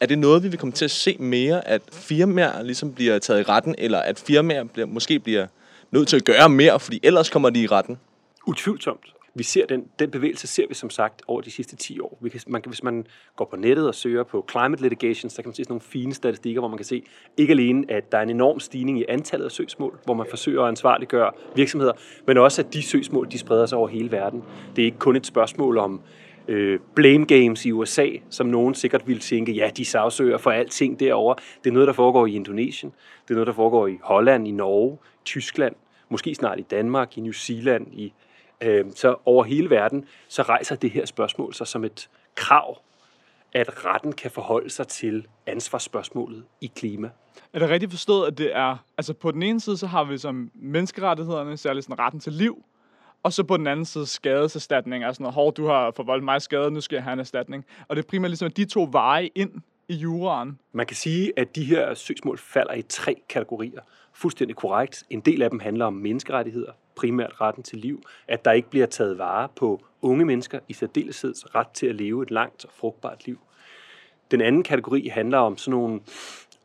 Er 0.00 0.06
det 0.06 0.18
noget, 0.18 0.42
vi 0.42 0.48
vil 0.48 0.58
komme 0.58 0.72
til 0.72 0.84
at 0.84 0.90
se 0.90 1.16
mere, 1.18 1.68
at 1.68 1.82
firmaer 1.92 2.62
ligesom 2.62 2.94
bliver 2.94 3.18
taget 3.18 3.40
i 3.40 3.42
retten, 3.42 3.74
eller 3.78 3.98
at 3.98 4.18
firmaer 4.18 4.64
bliver, 4.64 4.86
måske 4.86 5.18
bliver 5.18 5.46
nødt 5.90 6.08
til 6.08 6.16
at 6.16 6.24
gøre 6.24 6.48
mere, 6.48 6.80
fordi 6.80 7.00
ellers 7.02 7.30
kommer 7.30 7.50
de 7.50 7.62
i 7.62 7.66
retten? 7.66 7.98
Utvivlsomt. 8.46 9.14
Vi 9.34 9.42
ser 9.44 9.66
den, 9.66 9.84
den 9.98 10.10
bevægelse 10.10 10.46
ser 10.46 10.64
vi 10.68 10.74
som 10.74 10.90
sagt 10.90 11.22
over 11.26 11.40
de 11.40 11.50
sidste 11.50 11.76
10 11.76 12.00
år. 12.00 12.18
Vi 12.20 12.28
kan, 12.28 12.40
man 12.46 12.62
kan, 12.62 12.70
hvis 12.70 12.82
man 12.82 13.06
går 13.36 13.44
på 13.44 13.56
nettet 13.56 13.88
og 13.88 13.94
søger 13.94 14.22
på 14.22 14.46
climate 14.50 14.82
litigation, 14.82 15.30
så 15.30 15.36
kan 15.36 15.48
man 15.48 15.54
se 15.54 15.64
sådan 15.64 15.72
nogle 15.72 15.80
fine 15.80 16.14
statistikker, 16.14 16.60
hvor 16.60 16.68
man 16.68 16.78
kan 16.78 16.84
se 16.84 17.02
ikke 17.36 17.50
alene, 17.50 17.84
at 17.88 18.12
der 18.12 18.18
er 18.18 18.22
en 18.22 18.30
enorm 18.30 18.60
stigning 18.60 18.98
i 18.98 19.04
antallet 19.08 19.44
af 19.44 19.52
søgsmål, 19.52 19.98
hvor 20.04 20.14
man 20.14 20.26
forsøger 20.30 20.62
at 20.62 20.68
ansvarliggøre 20.68 21.30
virksomheder, 21.56 21.92
men 22.26 22.38
også 22.38 22.62
at 22.62 22.74
de 22.74 22.82
søgsmål, 22.82 23.30
de 23.30 23.38
spreder 23.38 23.66
sig 23.66 23.78
over 23.78 23.88
hele 23.88 24.12
verden. 24.12 24.42
Det 24.76 24.82
er 24.82 24.86
ikke 24.86 24.98
kun 24.98 25.16
et 25.16 25.26
spørgsmål 25.26 25.78
om 25.78 26.00
øh, 26.48 26.80
blame 26.94 27.24
games 27.24 27.66
i 27.66 27.72
USA, 27.72 28.08
som 28.30 28.46
nogen 28.46 28.74
sikkert 28.74 29.08
ville 29.08 29.20
tænke, 29.20 29.52
ja, 29.52 29.70
de 29.76 29.84
sagsøger 29.84 30.38
for 30.38 30.50
alting 30.50 31.00
derovre. 31.00 31.34
Det 31.64 31.70
er 31.70 31.74
noget, 31.74 31.86
der 31.86 31.92
foregår 31.92 32.26
i 32.26 32.34
Indonesien. 32.34 32.92
Det 33.24 33.30
er 33.30 33.34
noget, 33.34 33.46
der 33.46 33.52
foregår 33.52 33.86
i 33.86 33.98
Holland, 34.02 34.48
i 34.48 34.50
Norge, 34.50 34.98
Tyskland, 35.24 35.74
måske 36.08 36.34
snart 36.34 36.58
i 36.58 36.62
Danmark, 36.62 37.18
i 37.18 37.20
New 37.20 37.32
Zealand, 37.32 37.86
i 37.92 38.12
Øh, 38.60 38.84
Så 38.94 39.16
over 39.24 39.44
hele 39.44 39.70
verden, 39.70 40.04
så 40.28 40.42
rejser 40.42 40.76
det 40.76 40.90
her 40.90 41.06
spørgsmål 41.06 41.54
sig 41.54 41.66
som 41.66 41.84
et 41.84 42.08
krav, 42.34 42.78
at 43.52 43.84
retten 43.84 44.12
kan 44.12 44.30
forholde 44.30 44.70
sig 44.70 44.88
til 44.88 45.26
ansvarsspørgsmålet 45.46 46.44
i 46.60 46.70
klima. 46.76 47.10
Er 47.52 47.58
det 47.58 47.70
rigtigt 47.70 47.92
forstået, 47.92 48.26
at 48.26 48.38
det 48.38 48.56
er... 48.56 48.76
Altså 48.98 49.14
på 49.14 49.30
den 49.30 49.42
ene 49.42 49.60
side, 49.60 49.76
så 49.76 49.86
har 49.86 50.04
vi 50.04 50.18
som 50.18 50.50
menneskerettighederne, 50.54 51.56
særligt 51.56 51.84
sådan 51.84 51.98
retten 51.98 52.20
til 52.20 52.32
liv, 52.32 52.64
og 53.22 53.32
så 53.32 53.44
på 53.44 53.56
den 53.56 53.66
anden 53.66 53.84
side 53.84 54.06
skadeserstatning. 54.06 55.04
Altså 55.04 55.22
noget, 55.22 55.34
hov, 55.34 55.52
du 55.52 55.66
har 55.66 55.90
forvoldt 55.96 56.24
mig 56.24 56.42
skade, 56.42 56.70
nu 56.70 56.80
skal 56.80 56.96
jeg 56.96 57.04
have 57.04 57.12
en 57.12 57.18
erstatning. 57.18 57.64
Og 57.88 57.96
det 57.96 58.04
er 58.04 58.08
primært 58.08 58.30
ligesom 58.30 58.50
de 58.50 58.64
to 58.64 58.88
veje 58.92 59.30
ind 59.34 59.50
i 59.88 59.94
juraen. 59.94 60.58
Man 60.72 60.86
kan 60.86 60.96
sige, 60.96 61.32
at 61.36 61.56
de 61.56 61.64
her 61.64 61.94
søgsmål 61.94 62.38
falder 62.38 62.74
i 62.74 62.82
tre 62.82 63.14
kategorier. 63.28 63.80
Fuldstændig 64.12 64.56
korrekt. 64.56 65.04
En 65.10 65.20
del 65.20 65.42
af 65.42 65.50
dem 65.50 65.58
handler 65.58 65.84
om 65.84 65.92
menneskerettigheder, 65.92 66.72
primært 66.96 67.40
retten 67.40 67.62
til 67.62 67.78
liv, 67.78 68.02
at 68.28 68.44
der 68.44 68.52
ikke 68.52 68.70
bliver 68.70 68.86
taget 68.86 69.18
vare 69.18 69.48
på 69.56 69.84
unge 70.02 70.24
mennesker 70.24 70.58
i 70.68 70.72
særdeleshed 70.72 71.54
ret 71.54 71.68
til 71.68 71.86
at 71.86 71.94
leve 71.94 72.22
et 72.22 72.30
langt 72.30 72.64
og 72.64 72.70
frugtbart 72.76 73.26
liv. 73.26 73.38
Den 74.30 74.40
anden 74.40 74.62
kategori 74.62 75.08
handler 75.08 75.38
om 75.38 75.56
sådan 75.56 75.78
nogle 75.78 76.00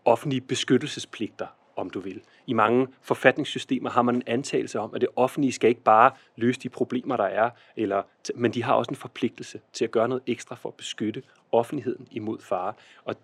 offentlige 0.05 0.41
beskyttelsespligter, 0.41 1.48
om 1.75 1.89
du 1.89 2.00
vil. 2.00 2.22
I 2.47 2.53
mange 2.53 2.88
forfatningssystemer 3.01 3.89
har 3.89 4.01
man 4.01 4.15
en 4.15 4.23
antagelse 4.27 4.79
om, 4.79 4.93
at 4.95 5.01
det 5.01 5.09
offentlige 5.15 5.51
skal 5.51 5.69
ikke 5.69 5.83
bare 5.83 6.12
løse 6.35 6.59
de 6.59 6.69
problemer, 6.69 7.17
der 7.17 7.23
er, 7.23 7.50
eller, 7.75 8.03
men 8.35 8.53
de 8.53 8.63
har 8.63 8.73
også 8.73 8.89
en 8.89 8.95
forpligtelse 8.95 9.59
til 9.73 9.85
at 9.85 9.91
gøre 9.91 10.07
noget 10.07 10.23
ekstra 10.27 10.55
for 10.55 10.69
at 10.69 10.75
beskytte 10.75 11.23
offentligheden 11.51 12.07
imod 12.12 12.39
fare. 12.39 12.73
Og 13.05 13.15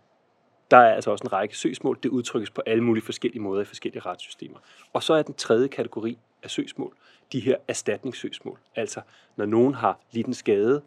der 0.71 0.77
er 0.77 0.95
altså 0.95 1.11
også 1.11 1.23
en 1.23 1.33
række 1.33 1.57
søgsmål. 1.57 1.99
Det 2.03 2.09
udtrykkes 2.09 2.49
på 2.49 2.61
alle 2.65 2.83
mulige 2.83 3.05
forskellige 3.05 3.41
måder 3.41 3.61
i 3.61 3.65
forskellige 3.65 4.01
retssystemer. 4.01 4.59
Og 4.93 5.03
så 5.03 5.13
er 5.13 5.21
den 5.21 5.33
tredje 5.33 5.67
kategori 5.67 6.17
af 6.43 6.49
søgsmål, 6.49 6.95
de 7.31 7.39
her 7.39 7.55
erstatningssøgsmål. 7.67 8.59
Altså, 8.75 9.01
når 9.35 9.45
nogen 9.45 9.73
har 9.73 9.99
lidt 10.11 10.27
en 10.27 10.33
skade, 10.33 10.81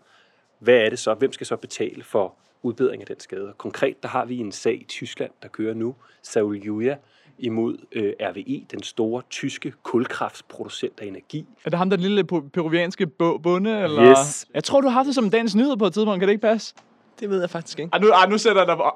hvad 0.59 0.75
er 0.75 0.91
det 0.91 0.99
så? 0.99 1.15
Hvem 1.15 1.33
skal 1.33 1.47
så 1.47 1.57
betale 1.57 2.03
for 2.03 2.35
udbedring 2.63 3.03
af 3.03 3.07
den 3.07 3.21
skade? 3.21 3.55
Konkret, 3.59 4.03
der 4.03 4.09
har 4.09 4.25
vi 4.25 4.39
en 4.39 4.53
sag 4.53 4.81
i 4.81 4.85
Tyskland, 4.85 5.31
der 5.43 5.49
kører 5.49 5.75
nu, 5.75 5.95
Saul 6.23 6.57
Julia, 6.57 6.97
imod 7.43 7.77
øh, 7.93 8.13
RWE, 8.21 8.65
den 8.71 8.83
store 8.83 9.23
tyske 9.31 9.73
kulkraftsproducent 9.83 11.01
af 11.01 11.07
energi. 11.07 11.47
Er 11.65 11.71
det 11.71 11.79
ham, 11.79 11.91
der 11.91 11.97
lille 11.97 12.25
peruvianske 12.25 13.07
bo- 13.07 13.39
bonde? 13.39 13.81
Eller? 13.81 14.11
Yes. 14.11 14.47
Jeg 14.55 14.65
tror, 14.65 14.81
du 14.81 14.89
har 14.89 14.95
haft 14.95 15.07
det 15.07 15.15
som 15.15 15.31
dagens 15.31 15.55
nyhed 15.55 15.77
på 15.77 15.87
et 15.87 15.93
tidspunkt. 15.93 16.21
Kan 16.21 16.29
det 16.29 16.33
ikke 16.33 16.43
passe? 16.43 16.75
Det 17.21 17.31
ved 17.31 17.41
jeg 17.41 17.51
faktisk 17.51 17.79
ikke. 17.79 17.91
Ej, 17.93 17.99
nu, 17.99 18.09
ej, 18.09 18.27
nu 18.29 18.39
sætter 18.39 18.63
jeg 18.63 18.67
dig 18.69 18.77
på. 18.77 18.91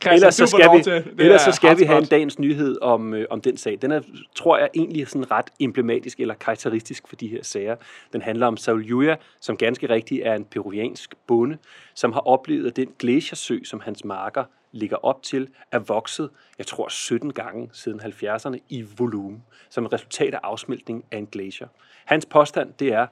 Christian, 0.00 0.14
Ellers 0.14 0.34
så 0.34 0.46
skal, 0.46 0.70
vi, 0.78 0.82
til. 0.82 0.92
Det 0.92 1.12
ellers 1.18 1.46
er 1.46 1.50
så 1.50 1.56
skal 1.56 1.78
vi 1.78 1.84
have 1.84 1.98
en 1.98 2.04
dagens 2.04 2.38
nyhed 2.38 2.82
om, 2.82 3.14
øh, 3.14 3.26
om 3.30 3.40
den 3.40 3.56
sag. 3.56 3.78
Den 3.82 3.90
er, 3.90 4.00
tror 4.34 4.58
jeg, 4.58 4.68
egentlig 4.74 5.08
sådan 5.08 5.30
ret 5.30 5.46
emblematisk 5.60 6.20
eller 6.20 6.34
karakteristisk 6.34 7.08
for 7.08 7.16
de 7.16 7.28
her 7.28 7.42
sager. 7.42 7.76
Den 8.12 8.22
handler 8.22 8.46
om 8.46 8.56
Saul 8.56 8.84
Julia, 8.84 9.16
som 9.40 9.56
ganske 9.56 9.88
rigtigt 9.88 10.22
er 10.24 10.34
en 10.34 10.44
peruviansk 10.44 11.14
bonde, 11.26 11.58
som 11.94 12.12
har 12.12 12.20
oplevet, 12.20 12.66
at 12.66 12.76
den 12.76 12.88
glaciersø, 12.98 13.58
som 13.64 13.80
hans 13.80 14.04
marker 14.04 14.44
ligger 14.72 14.96
op 14.96 15.22
til, 15.22 15.48
er 15.72 15.78
vokset, 15.78 16.30
jeg 16.58 16.66
tror, 16.66 16.88
17 16.88 17.32
gange 17.32 17.70
siden 17.72 18.00
70'erne 18.00 18.58
i 18.68 18.84
volumen, 18.98 19.44
som 19.70 19.84
et 19.84 19.92
resultat 19.92 20.34
af 20.34 20.40
afsmeltning 20.42 21.04
af 21.10 21.18
en 21.18 21.26
glacier. 21.26 21.68
Hans 22.04 22.26
påstand, 22.26 22.72
det 22.78 22.92
er, 22.92 23.06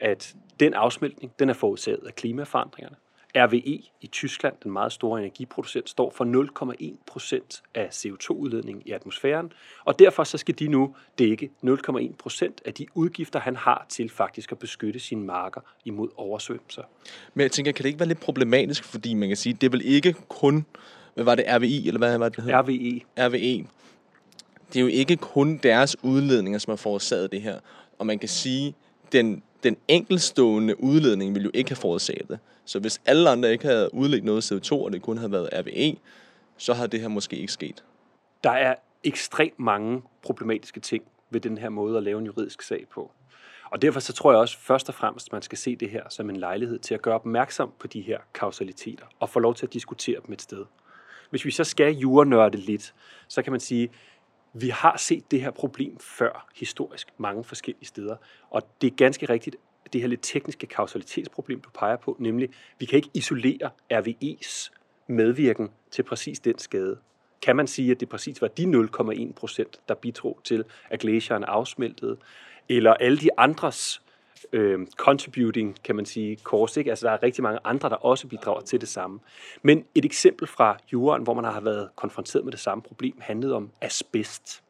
at 0.00 0.34
den 0.60 0.74
afsmeltning, 0.74 1.32
den 1.38 1.50
er 1.50 1.54
forårsaget 1.54 2.06
af 2.06 2.14
klimaforandringerne. 2.14 2.96
RWE 3.36 3.82
i 4.00 4.06
Tyskland, 4.12 4.54
den 4.62 4.72
meget 4.72 4.92
store 4.92 5.20
energiproducent, 5.20 5.88
står 5.88 6.10
for 6.10 6.24
0,1 6.94 7.04
procent 7.06 7.62
af 7.74 7.88
CO2-udledningen 7.88 8.82
i 8.86 8.92
atmosfæren, 8.92 9.52
og 9.84 9.98
derfor 9.98 10.24
så 10.24 10.38
skal 10.38 10.58
de 10.58 10.68
nu 10.68 10.94
dække 11.18 11.50
0,1 11.64 12.14
procent 12.18 12.62
af 12.64 12.74
de 12.74 12.86
udgifter, 12.94 13.40
han 13.40 13.56
har 13.56 13.86
til 13.88 14.08
faktisk 14.10 14.52
at 14.52 14.58
beskytte 14.58 15.00
sine 15.00 15.24
marker 15.24 15.60
imod 15.84 16.08
oversvømmelser. 16.16 16.82
Men 17.34 17.42
jeg 17.42 17.52
tænker, 17.52 17.72
kan 17.72 17.82
det 17.82 17.88
ikke 17.88 18.00
være 18.00 18.08
lidt 18.08 18.20
problematisk, 18.20 18.84
fordi 18.84 19.14
man 19.14 19.28
kan 19.28 19.36
sige, 19.36 19.52
det 19.52 19.66
er 19.66 19.70
vel 19.70 19.82
ikke 19.84 20.14
kun, 20.28 20.66
hvad 21.18 21.24
var 21.24 21.34
det, 21.34 21.44
RVI, 21.48 21.88
eller 21.88 21.98
hvad 21.98 22.18
var 22.18 22.28
det, 22.28 22.36
det 22.36 22.44
hed? 22.44 22.52
RWE, 22.52 23.00
RVE. 23.18 23.66
Det 24.68 24.76
er 24.76 24.80
jo 24.80 24.86
ikke 24.86 25.16
kun 25.16 25.56
deres 25.62 25.96
udledninger, 26.02 26.58
som 26.58 26.70
har 26.70 26.76
forårsaget 26.76 27.32
det 27.32 27.42
her. 27.42 27.58
Og 27.98 28.06
man 28.06 28.18
kan 28.18 28.28
sige, 28.28 28.74
den, 29.12 29.42
den 29.62 29.76
enkeltstående 29.88 30.82
udledning 30.82 31.34
vil 31.34 31.42
jo 31.42 31.50
ikke 31.54 31.70
have 31.70 31.76
forårsaget 31.76 32.28
det. 32.28 32.38
Så 32.64 32.78
hvis 32.78 33.00
alle 33.06 33.30
andre 33.30 33.52
ikke 33.52 33.66
havde 33.66 33.94
udledt 33.94 34.24
noget 34.24 34.52
CO2, 34.52 34.72
og 34.72 34.92
det 34.92 35.02
kun 35.02 35.18
havde 35.18 35.32
været 35.32 35.48
RVE, 35.52 35.96
så 36.56 36.74
havde 36.74 36.88
det 36.88 37.00
her 37.00 37.08
måske 37.08 37.36
ikke 37.36 37.52
sket. 37.52 37.84
der 38.44 38.50
er 38.50 38.74
ekstremt 39.04 39.58
mange 39.58 40.02
problematiske 40.22 40.80
ting 40.80 41.04
ved 41.30 41.40
den 41.40 41.58
her 41.58 41.68
måde 41.68 41.96
at 41.96 42.02
lave 42.02 42.18
en 42.18 42.26
juridisk 42.26 42.62
sag 42.62 42.86
på. 42.94 43.10
Og 43.70 43.82
derfor 43.82 44.00
så 44.00 44.12
tror 44.12 44.32
jeg 44.32 44.40
også 44.40 44.58
først 44.58 44.88
og 44.88 44.94
fremmest, 44.94 45.28
at 45.28 45.32
man 45.32 45.42
skal 45.42 45.58
se 45.58 45.76
det 45.76 45.90
her 45.90 46.02
som 46.08 46.30
en 46.30 46.36
lejlighed 46.36 46.78
til 46.78 46.94
at 46.94 47.02
gøre 47.02 47.14
opmærksom 47.14 47.72
på 47.78 47.86
de 47.86 48.00
her 48.00 48.18
kausaliteter 48.34 49.04
og 49.20 49.28
få 49.28 49.40
lov 49.40 49.54
til 49.54 49.66
at 49.66 49.72
diskutere 49.72 50.20
dem 50.26 50.32
et 50.32 50.42
sted. 50.42 50.64
Hvis 51.30 51.44
vi 51.44 51.50
så 51.50 51.64
skal 51.64 51.94
jurenørde 51.94 52.58
lidt, 52.58 52.94
så 53.28 53.42
kan 53.42 53.52
man 53.52 53.60
sige, 53.60 53.90
vi 54.52 54.68
har 54.68 54.96
set 54.96 55.30
det 55.30 55.40
her 55.40 55.50
problem 55.50 55.98
før 56.00 56.48
historisk 56.56 57.08
mange 57.18 57.44
forskellige 57.44 57.86
steder. 57.86 58.16
Og 58.50 58.62
det 58.80 58.92
er 58.92 58.96
ganske 58.96 59.26
rigtigt, 59.28 59.56
det 59.92 60.00
her 60.00 60.08
lidt 60.08 60.22
tekniske 60.22 60.66
kausalitetsproblem, 60.66 61.60
du 61.60 61.70
peger 61.74 61.96
på, 61.96 62.16
nemlig, 62.18 62.48
vi 62.78 62.86
kan 62.86 62.96
ikke 62.96 63.10
isolere 63.14 63.70
RVE's 63.92 64.70
medvirken 65.06 65.68
til 65.90 66.02
præcis 66.02 66.40
den 66.40 66.58
skade. 66.58 66.98
Kan 67.42 67.56
man 67.56 67.66
sige, 67.66 67.90
at 67.90 68.00
det 68.00 68.08
præcis 68.08 68.42
var 68.42 68.48
de 68.48 68.64
0,1 68.64 69.32
procent, 69.32 69.80
der 69.88 69.94
bidrog 69.94 70.40
til, 70.44 70.64
at 70.90 71.00
glacieren 71.00 71.44
afsmeltede, 71.44 72.16
eller 72.68 72.94
alle 72.94 73.18
de 73.18 73.28
andres 73.38 74.02
øh, 74.52 74.86
contributing, 74.96 75.76
kan 75.84 75.96
man 75.96 76.06
sige, 76.06 76.36
course, 76.42 76.80
ikke? 76.80 76.90
Altså, 76.90 77.06
der 77.06 77.12
er 77.12 77.22
rigtig 77.22 77.42
mange 77.42 77.58
andre, 77.64 77.88
der 77.88 77.96
også 77.96 78.26
bidrager 78.26 78.60
til 78.60 78.80
det 78.80 78.88
samme. 78.88 79.20
Men 79.62 79.84
et 79.94 80.04
eksempel 80.04 80.46
fra 80.46 80.78
jorden, 80.92 81.22
hvor 81.22 81.34
man 81.34 81.44
har 81.44 81.60
været 81.60 81.88
konfronteret 81.96 82.44
med 82.44 82.52
det 82.52 82.60
samme 82.60 82.82
problem, 82.82 83.14
handlede 83.20 83.54
om 83.54 83.70
asbest. 83.80 84.62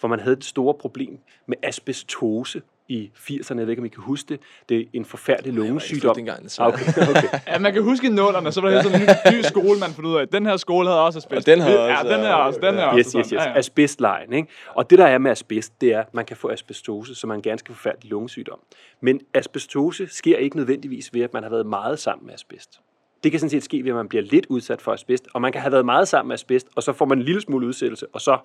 Hvor 0.00 0.08
man 0.08 0.20
havde 0.20 0.36
et 0.36 0.44
store 0.44 0.74
problem 0.74 1.18
med 1.46 1.56
asbestose 1.62 2.62
i 2.88 3.10
80'erne. 3.16 3.58
Jeg 3.58 3.66
ved 3.66 3.68
ikke, 3.68 3.80
om 3.82 3.86
I 3.86 3.88
kan 3.88 4.02
huske 4.02 4.28
det. 4.28 4.40
Det 4.68 4.80
er 4.80 4.84
en 4.92 5.04
forfærdelig 5.04 5.52
lungesygdom. 5.52 6.14
dengang, 6.16 6.38
Ah, 6.38 6.44
desværre. 6.44 6.68
okay, 6.68 6.86
okay. 7.10 7.38
Ja, 7.46 7.58
man 7.58 7.72
kan 7.72 7.82
huske 7.82 8.06
i 8.06 8.10
nullerne, 8.10 8.52
så 8.52 8.60
var 8.60 8.70
der 8.70 8.82
sådan 8.82 9.00
en 9.00 9.06
ny, 9.32 9.36
ny 9.38 9.42
skole, 9.42 9.80
man 9.80 9.90
fandt 9.90 10.06
ud 10.06 10.16
af. 10.16 10.28
Den 10.28 10.46
her 10.46 10.56
skole 10.56 10.88
havde 10.88 11.04
også 11.04 11.18
asbest. 11.18 11.38
Og 11.38 11.46
den 11.46 11.60
havde 11.60 11.82
ja, 11.84 11.98
også, 12.00 12.12
den 12.14 12.20
her 12.20 12.32
også, 12.34 12.60
den 12.62 12.74
her 12.74 12.84
også. 12.84 12.98
Yes, 12.98 13.06
sådan. 13.06 13.20
yes, 13.20 13.28
yes. 13.30 13.32
Ja, 13.32 13.48
ja. 13.50 13.58
Asbestlejen, 13.58 14.32
ikke? 14.32 14.48
Og 14.74 14.90
det, 14.90 14.98
der 14.98 15.06
er 15.06 15.18
med 15.18 15.30
asbest, 15.30 15.80
det 15.80 15.92
er, 15.94 16.00
at 16.00 16.14
man 16.14 16.24
kan 16.24 16.36
få 16.36 16.48
asbestose, 16.48 17.14
som 17.14 17.30
er 17.30 17.34
en 17.34 17.42
ganske 17.42 17.72
forfærdelig 17.72 18.10
lungesygdom. 18.10 18.58
Men 19.00 19.20
asbestose 19.34 20.06
sker 20.10 20.36
ikke 20.36 20.56
nødvendigvis 20.56 21.14
ved, 21.14 21.22
at 21.22 21.32
man 21.34 21.42
har 21.42 21.50
været 21.50 21.66
meget 21.66 21.98
sammen 21.98 22.26
med 22.26 22.34
asbest. 22.34 22.80
Det 23.24 23.30
kan 23.32 23.40
sådan 23.40 23.50
set 23.50 23.62
ske 23.62 23.82
ved, 23.84 23.90
at 23.90 23.96
man 23.96 24.08
bliver 24.08 24.22
lidt 24.22 24.46
udsat 24.48 24.82
for 24.82 24.92
asbest, 24.92 25.24
og 25.34 25.40
man 25.40 25.52
kan 25.52 25.60
have 25.60 25.72
været 25.72 25.84
meget 25.84 26.08
sammen 26.08 26.28
med 26.28 26.34
asbest, 26.34 26.66
og 26.76 26.82
så 26.82 26.92
får 26.92 27.04
man 27.04 27.18
en 27.18 27.24
lille 27.24 27.40
smule 27.40 27.66
udsættelse, 27.66 28.06
og 28.12 28.20
så 28.20 28.38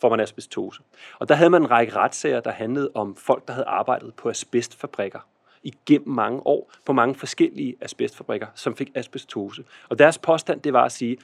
får 0.00 0.10
man 0.10 0.20
asbestose. 0.20 0.82
Og 1.18 1.28
der 1.28 1.34
havde 1.34 1.50
man 1.50 1.62
en 1.62 1.70
række 1.70 1.96
retssager, 1.96 2.40
der 2.40 2.50
handlede 2.50 2.90
om 2.94 3.16
folk, 3.16 3.48
der 3.48 3.54
havde 3.54 3.66
arbejdet 3.66 4.14
på 4.14 4.28
asbestfabrikker 4.28 5.20
igennem 5.62 6.14
mange 6.14 6.46
år 6.46 6.72
på 6.86 6.92
mange 6.92 7.14
forskellige 7.14 7.76
asbestfabrikker, 7.80 8.46
som 8.54 8.76
fik 8.76 8.90
asbestose. 8.94 9.64
Og 9.88 9.98
deres 9.98 10.18
påstand, 10.18 10.60
det 10.60 10.72
var 10.72 10.84
at 10.84 10.92
sige, 10.92 11.18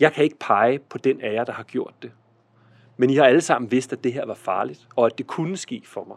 jeg 0.00 0.12
kan 0.12 0.24
ikke 0.24 0.38
pege 0.38 0.78
på 0.78 0.98
den 0.98 1.20
af 1.20 1.32
jer, 1.32 1.44
der 1.44 1.52
har 1.52 1.62
gjort 1.62 1.94
det. 2.02 2.12
Men 2.96 3.10
I 3.10 3.16
har 3.16 3.24
alle 3.24 3.40
sammen 3.40 3.70
vidst, 3.70 3.92
at 3.92 4.04
det 4.04 4.12
her 4.12 4.26
var 4.26 4.34
farligt, 4.34 4.88
og 4.96 5.06
at 5.06 5.18
det 5.18 5.26
kunne 5.26 5.56
ske 5.56 5.82
for 5.86 6.04
mig. 6.04 6.16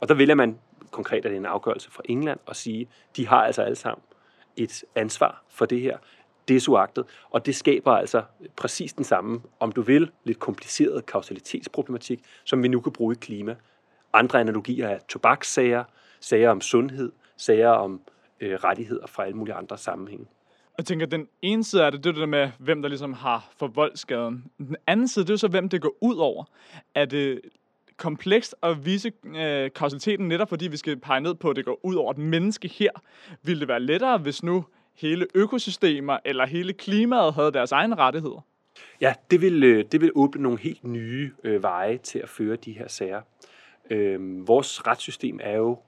Og 0.00 0.08
der 0.08 0.14
vælger 0.14 0.34
man, 0.34 0.58
konkret 0.90 1.24
at 1.24 1.30
det 1.30 1.36
en 1.36 1.46
afgørelse 1.46 1.90
fra 1.90 2.02
England, 2.04 2.40
og 2.46 2.56
sige, 2.56 2.88
de 3.16 3.26
har 3.26 3.44
altså 3.44 3.62
alle 3.62 3.76
sammen 3.76 4.02
et 4.56 4.84
ansvar 4.94 5.42
for 5.48 5.66
det 5.66 5.80
her, 5.80 5.98
desuagtet, 6.48 7.04
og 7.30 7.46
det 7.46 7.54
skaber 7.54 7.92
altså 7.92 8.22
præcis 8.56 8.92
den 8.92 9.04
samme, 9.04 9.40
om 9.60 9.72
du 9.72 9.82
vil, 9.82 10.10
lidt 10.24 10.38
kompliceret 10.38 11.06
kausalitetsproblematik, 11.06 12.20
som 12.44 12.62
vi 12.62 12.68
nu 12.68 12.80
kan 12.80 12.92
bruge 12.92 13.14
i 13.14 13.18
klima. 13.20 13.56
Andre 14.12 14.40
analogier 14.40 14.88
er 14.88 14.98
tobakssager, 15.08 15.84
sager 16.20 16.50
om 16.50 16.60
sundhed, 16.60 17.12
sager 17.36 17.68
om 17.68 18.00
øh, 18.40 18.54
rettigheder 18.54 19.06
fra 19.06 19.24
alle 19.24 19.36
mulige 19.36 19.54
andre 19.54 19.78
sammenhænge. 19.78 20.26
Jeg 20.78 20.86
tænker, 20.86 21.06
den 21.06 21.28
ene 21.42 21.64
side 21.64 21.82
er 21.82 21.90
det, 21.90 22.04
det 22.04 22.10
er 22.10 22.12
det 22.12 22.20
der 22.20 22.26
med, 22.26 22.50
hvem 22.58 22.82
der 22.82 22.88
ligesom 22.88 23.12
har 23.12 23.48
forvoldt 23.56 23.98
skaden. 23.98 24.44
Den 24.58 24.76
anden 24.86 25.08
side, 25.08 25.24
det 25.24 25.32
er 25.32 25.36
så, 25.36 25.48
hvem 25.48 25.68
det 25.68 25.82
går 25.82 25.94
ud 26.00 26.16
over. 26.16 26.44
Er 26.94 27.04
det 27.04 27.40
komplekst 27.96 28.54
at 28.62 28.84
vise 28.84 29.12
øh, 29.36 29.70
kausaliteten 29.70 30.28
netop 30.28 30.48
fordi 30.48 30.68
vi 30.68 30.76
skal 30.76 30.96
pege 30.96 31.20
ned 31.20 31.34
på, 31.34 31.50
at 31.50 31.56
det 31.56 31.64
går 31.64 31.80
ud 31.82 31.94
over 31.94 32.10
et 32.10 32.18
menneske 32.18 32.68
her. 32.68 32.90
Ville 33.42 33.60
det 33.60 33.68
være 33.68 33.80
lettere, 33.80 34.18
hvis 34.18 34.42
nu 34.42 34.64
hele 34.94 35.26
økosystemer 35.34 36.18
eller 36.24 36.46
hele 36.46 36.72
klimaet 36.72 37.34
havde 37.34 37.52
deres 37.52 37.72
egne 37.72 37.94
rettigheder? 37.94 38.40
Ja, 39.00 39.14
det 39.30 39.40
vil, 39.40 39.64
øh, 39.64 39.84
det 39.92 40.00
vil 40.00 40.12
åbne 40.14 40.42
nogle 40.42 40.58
helt 40.58 40.84
nye 40.84 41.32
øh, 41.44 41.62
veje 41.62 41.98
til 41.98 42.18
at 42.18 42.28
føre 42.28 42.56
de 42.56 42.72
her 42.72 42.88
sager. 42.88 43.22
Øh, 43.90 44.48
vores 44.48 44.86
retssystem 44.86 45.40
er 45.42 45.56
jo 45.56 45.78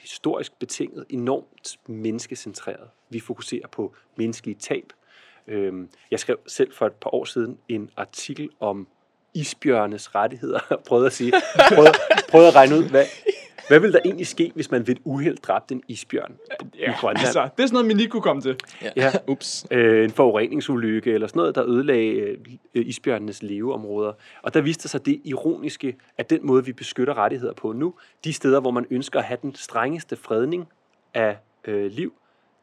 historisk 0.00 0.58
betinget 0.58 1.04
enormt 1.10 1.76
menneskecentreret. 1.86 2.88
Vi 3.10 3.20
fokuserer 3.20 3.68
på 3.68 3.94
menneskelige 4.16 4.56
tab. 4.56 4.92
Øh, 5.46 5.88
jeg 6.10 6.20
skrev 6.20 6.38
selv 6.46 6.72
for 6.72 6.86
et 6.86 6.92
par 6.92 7.14
år 7.14 7.24
siden 7.24 7.58
en 7.68 7.90
artikel 7.96 8.50
om 8.60 8.88
isbjørnes 9.34 10.14
rettigheder. 10.14 10.60
prøvede 10.88 11.06
at 11.06 11.12
sige, 11.12 11.32
prøvede, 11.74 11.92
prøvede 12.28 12.48
at 12.48 12.54
regne 12.54 12.76
ud, 12.78 12.90
hvad, 12.90 13.04
hvad 13.68 13.80
vil 13.80 13.92
der 13.92 13.98
egentlig 14.04 14.26
ske, 14.26 14.52
hvis 14.54 14.70
man 14.70 14.86
ved 14.86 14.94
et 14.94 15.00
uheld 15.04 15.36
dræbte 15.36 15.74
en 15.74 15.82
isbjørn 15.88 16.34
i 16.74 16.84
Grønland? 17.00 17.26
altså, 17.26 17.48
det 17.56 17.62
er 17.62 17.66
sådan 17.66 17.72
noget, 17.72 17.86
man 17.86 17.96
lige 17.96 18.08
kunne 18.08 18.22
komme 18.22 18.42
til. 18.42 18.56
Ja. 18.96 19.12
Ups. 19.28 19.66
øh, 19.70 20.04
en 20.04 20.10
forureningsulykke 20.10 21.12
eller 21.12 21.26
sådan 21.26 21.40
noget, 21.40 21.54
der 21.54 21.64
ødelagde 21.64 22.36
øh, 22.74 22.86
isbjørnenes 22.86 23.42
leveområder. 23.42 24.12
Og 24.42 24.54
der 24.54 24.60
viste 24.60 24.88
sig 24.88 25.06
det 25.06 25.20
ironiske, 25.24 25.96
at 26.18 26.30
den 26.30 26.40
måde, 26.42 26.64
vi 26.64 26.72
beskytter 26.72 27.18
rettigheder 27.18 27.52
på 27.52 27.72
nu, 27.72 27.94
de 28.24 28.32
steder, 28.32 28.60
hvor 28.60 28.70
man 28.70 28.86
ønsker 28.90 29.18
at 29.18 29.24
have 29.24 29.38
den 29.42 29.54
strengeste 29.54 30.16
fredning 30.16 30.68
af 31.14 31.36
øh, 31.64 31.90
liv, 31.92 32.12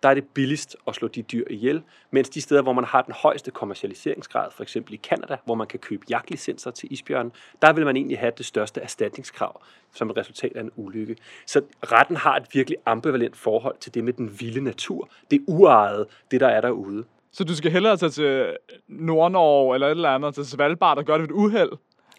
der 0.03 0.09
er 0.09 0.13
det 0.13 0.23
billigst 0.33 0.75
at 0.87 0.95
slå 0.95 1.07
de 1.07 1.21
dyr 1.21 1.43
ihjel, 1.49 1.81
mens 2.11 2.29
de 2.29 2.41
steder, 2.41 2.61
hvor 2.61 2.73
man 2.73 2.83
har 2.83 3.01
den 3.01 3.13
højeste 3.13 3.51
kommercialiseringsgrad, 3.51 4.51
for 4.51 4.63
eksempel 4.63 4.93
i 4.93 4.97
Kanada, 4.97 5.37
hvor 5.45 5.55
man 5.55 5.67
kan 5.67 5.79
købe 5.79 6.05
jagtlicenser 6.09 6.71
til 6.71 6.93
isbjørnen, 6.93 7.31
der 7.61 7.73
vil 7.73 7.85
man 7.85 7.95
egentlig 7.95 8.19
have 8.19 8.31
det 8.37 8.45
største 8.45 8.81
erstatningskrav 8.81 9.61
som 9.93 10.09
et 10.09 10.17
resultat 10.17 10.51
af 10.55 10.61
en 10.61 10.71
ulykke. 10.75 11.15
Så 11.45 11.61
retten 11.83 12.15
har 12.15 12.35
et 12.35 12.45
virkelig 12.53 12.77
ambivalent 12.85 13.37
forhold 13.37 13.75
til 13.79 13.93
det 13.93 14.03
med 14.03 14.13
den 14.13 14.39
vilde 14.39 14.61
natur, 14.61 15.09
det 15.31 15.43
uejede, 15.47 16.07
det 16.31 16.41
der 16.41 16.47
er 16.47 16.61
derude. 16.61 17.03
Så 17.31 17.43
du 17.43 17.55
skal 17.55 17.71
hellere 17.71 17.97
tage 17.97 18.09
til 18.09 18.55
Nord-Norge 18.87 19.73
eller 19.75 19.87
et 19.87 19.91
eller 19.91 20.09
andet, 20.09 20.33
til 20.35 20.45
Svalbard 20.45 20.97
og 20.97 21.05
gøre 21.05 21.17
det 21.17 21.21
ved 21.21 21.29
et 21.29 21.33
uheld? 21.35 21.71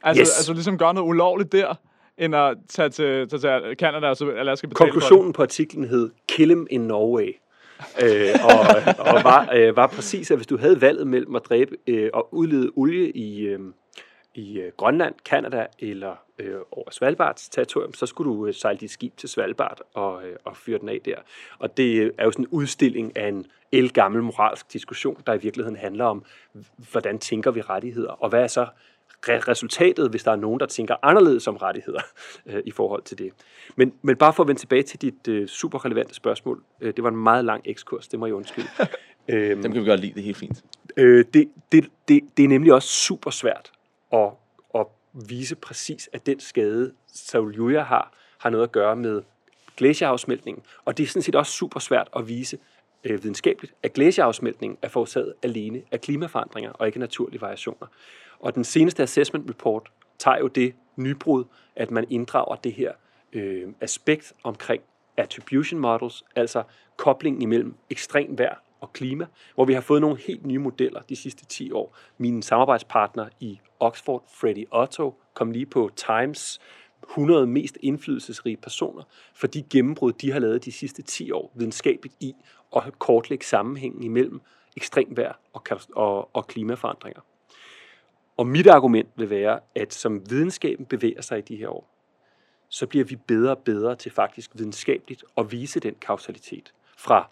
Altså, 0.02 0.20
Yes. 0.20 0.38
altså 0.38 0.52
ligesom 0.52 0.78
gøre 0.78 0.94
noget 0.94 1.08
ulovligt 1.08 1.52
der, 1.52 1.74
end 2.18 2.34
at 2.34 2.56
tage 2.68 2.88
til, 2.88 3.28
tage 3.28 3.40
til 3.40 3.76
Canada 3.76 4.08
og 4.08 4.16
så 4.16 4.30
Alaska 4.30 4.66
betale? 4.66 4.90
Konklusionen 4.90 5.32
på 5.32 5.42
artiklen 5.42 5.84
hed 5.84 6.10
Kill 6.28 6.50
him 6.50 6.66
in 6.70 6.80
Norway. 6.80 7.36
øh, 8.04 8.34
og, 8.44 8.60
og 8.98 9.24
var, 9.24 9.48
øh, 9.54 9.76
var 9.76 9.86
præcis, 9.86 10.30
at 10.30 10.38
hvis 10.38 10.46
du 10.46 10.58
havde 10.58 10.80
valget 10.80 11.06
mellem 11.06 11.36
at 11.36 11.42
dræbe 11.44 11.76
øh, 11.86 12.10
og 12.12 12.34
udlede 12.34 12.70
olie 12.76 13.10
i, 13.10 13.40
øh, 13.40 13.60
i 14.34 14.58
øh, 14.58 14.72
Grønland, 14.76 15.14
Kanada 15.24 15.66
eller 15.78 16.16
øh, 16.38 16.60
over 16.70 16.90
Svalbards 16.90 17.48
territorium, 17.48 17.94
så 17.94 18.06
skulle 18.06 18.30
du 18.30 18.46
øh, 18.46 18.54
sejle 18.54 18.78
dit 18.78 18.90
skib 18.90 19.16
til 19.16 19.28
Svalbard 19.28 19.80
og, 19.94 20.24
øh, 20.24 20.36
og 20.44 20.56
fyre 20.56 20.78
den 20.78 20.88
af 20.88 21.00
der. 21.04 21.16
Og 21.58 21.76
det 21.76 22.02
øh, 22.02 22.10
er 22.18 22.24
jo 22.24 22.30
sådan 22.30 22.44
en 22.44 22.48
udstilling 22.48 23.16
af 23.16 23.28
en 23.28 23.46
elgammel 23.72 24.22
moralsk 24.22 24.72
diskussion, 24.72 25.22
der 25.26 25.34
i 25.34 25.38
virkeligheden 25.38 25.76
handler 25.76 26.04
om, 26.04 26.24
hvordan 26.90 27.18
tænker 27.18 27.50
vi 27.50 27.60
rettigheder, 27.60 28.10
og 28.10 28.28
hvad 28.28 28.42
er 28.42 28.46
så 28.46 28.66
resultatet, 29.28 30.10
hvis 30.10 30.22
der 30.22 30.32
er 30.32 30.36
nogen, 30.36 30.60
der 30.60 30.66
tænker 30.66 30.94
anderledes 31.02 31.48
om 31.48 31.56
rettigheder 31.56 32.00
øh, 32.46 32.62
i 32.66 32.70
forhold 32.70 33.02
til 33.02 33.18
det. 33.18 33.32
Men, 33.76 33.92
men 34.02 34.16
bare 34.16 34.32
for 34.32 34.42
at 34.42 34.48
vende 34.48 34.60
tilbage 34.60 34.82
til 34.82 35.02
dit 35.02 35.28
øh, 35.28 35.48
super 35.48 35.84
relevante 35.84 36.14
spørgsmål. 36.14 36.62
Øh, 36.80 36.94
det 36.96 37.04
var 37.04 37.10
en 37.10 37.16
meget 37.16 37.44
lang 37.44 37.62
ekskurs, 37.64 38.08
det 38.08 38.18
må 38.18 38.26
jeg 38.26 38.34
undskylde. 38.34 38.68
øhm, 39.28 39.62
Dem 39.62 39.72
kan 39.72 39.82
vi 39.82 39.88
godt 39.88 40.00
lide, 40.00 40.14
det 40.14 40.20
er 40.20 40.24
helt 40.24 40.36
fint. 40.36 40.64
Øh, 40.96 41.24
det, 41.34 41.48
det, 41.72 41.88
det, 42.08 42.20
det 42.36 42.44
er 42.44 42.48
nemlig 42.48 42.72
også 42.72 42.88
super 42.88 43.30
svært 43.30 43.72
at, 44.12 44.30
at 44.74 44.86
vise 45.12 45.56
præcis, 45.56 46.08
at 46.12 46.26
den 46.26 46.40
skade, 46.40 46.92
Sauljuja 47.06 47.82
har, 47.82 48.12
har 48.38 48.50
noget 48.50 48.64
at 48.64 48.72
gøre 48.72 48.96
med 48.96 49.22
glacierafsmeltningen. 49.76 50.64
Og 50.84 50.98
det 50.98 51.02
er 51.02 51.06
sådan 51.06 51.22
set 51.22 51.34
også 51.34 51.52
super 51.52 51.80
svært 51.80 52.08
at 52.16 52.28
vise 52.28 52.58
øh, 53.04 53.22
videnskabeligt, 53.22 53.74
at 53.82 53.92
glacierafsmeltningen 53.92 54.78
er 54.82 54.88
forårsaget 54.88 55.34
alene 55.42 55.82
af 55.92 56.00
klimaforandringer 56.00 56.70
og 56.70 56.86
ikke 56.86 56.98
naturlige 56.98 57.40
variationer. 57.40 57.86
Og 58.40 58.54
den 58.54 58.64
seneste 58.64 59.02
assessment 59.02 59.50
report 59.50 59.90
tager 60.18 60.38
jo 60.38 60.46
det 60.46 60.74
nybrud, 60.96 61.44
at 61.76 61.90
man 61.90 62.06
inddrager 62.10 62.56
det 62.56 62.72
her 62.72 62.92
øh, 63.32 63.68
aspekt 63.80 64.32
omkring 64.42 64.82
attribution 65.16 65.80
models, 65.80 66.24
altså 66.36 66.62
koblingen 66.96 67.42
imellem 67.42 67.74
ekstrem 67.90 68.38
vejr 68.38 68.56
og 68.80 68.92
klima, 68.92 69.26
hvor 69.54 69.64
vi 69.64 69.72
har 69.72 69.80
fået 69.80 70.00
nogle 70.00 70.18
helt 70.18 70.46
nye 70.46 70.58
modeller 70.58 71.00
de 71.00 71.16
sidste 71.16 71.46
10 71.46 71.72
år. 71.72 71.96
Min 72.18 72.42
samarbejdspartner 72.42 73.28
i 73.40 73.60
Oxford, 73.80 74.24
Freddie 74.34 74.66
Otto, 74.72 75.14
kom 75.34 75.50
lige 75.50 75.66
på 75.66 75.90
Times 75.96 76.60
100 77.02 77.46
mest 77.46 77.78
indflydelsesrige 77.80 78.56
personer 78.56 79.02
for 79.34 79.46
de 79.46 79.62
gennembrud, 79.62 80.12
de 80.12 80.32
har 80.32 80.38
lavet 80.38 80.64
de 80.64 80.72
sidste 80.72 81.02
10 81.02 81.30
år 81.30 81.52
videnskabeligt 81.54 82.14
i 82.20 82.34
at 82.76 82.98
kortlægge 82.98 83.44
sammenhængen 83.44 84.02
imellem 84.02 84.40
ekstrem 84.76 85.16
vejr 85.16 85.34
og, 85.52 85.62
og, 85.96 86.36
og 86.36 86.46
klimaforandringer. 86.46 87.20
Og 88.36 88.46
mit 88.46 88.66
argument 88.66 89.08
vil 89.16 89.30
være, 89.30 89.60
at 89.74 89.94
som 89.94 90.30
videnskaben 90.30 90.86
bevæger 90.86 91.22
sig 91.22 91.38
i 91.38 91.42
de 91.42 91.56
her 91.56 91.68
år, 91.68 91.90
så 92.68 92.86
bliver 92.86 93.04
vi 93.04 93.16
bedre 93.16 93.50
og 93.50 93.58
bedre 93.58 93.96
til 93.96 94.12
faktisk 94.12 94.50
videnskabeligt 94.54 95.24
at 95.36 95.52
vise 95.52 95.80
den 95.80 95.94
kausalitet. 96.00 96.72
Fra 96.98 97.28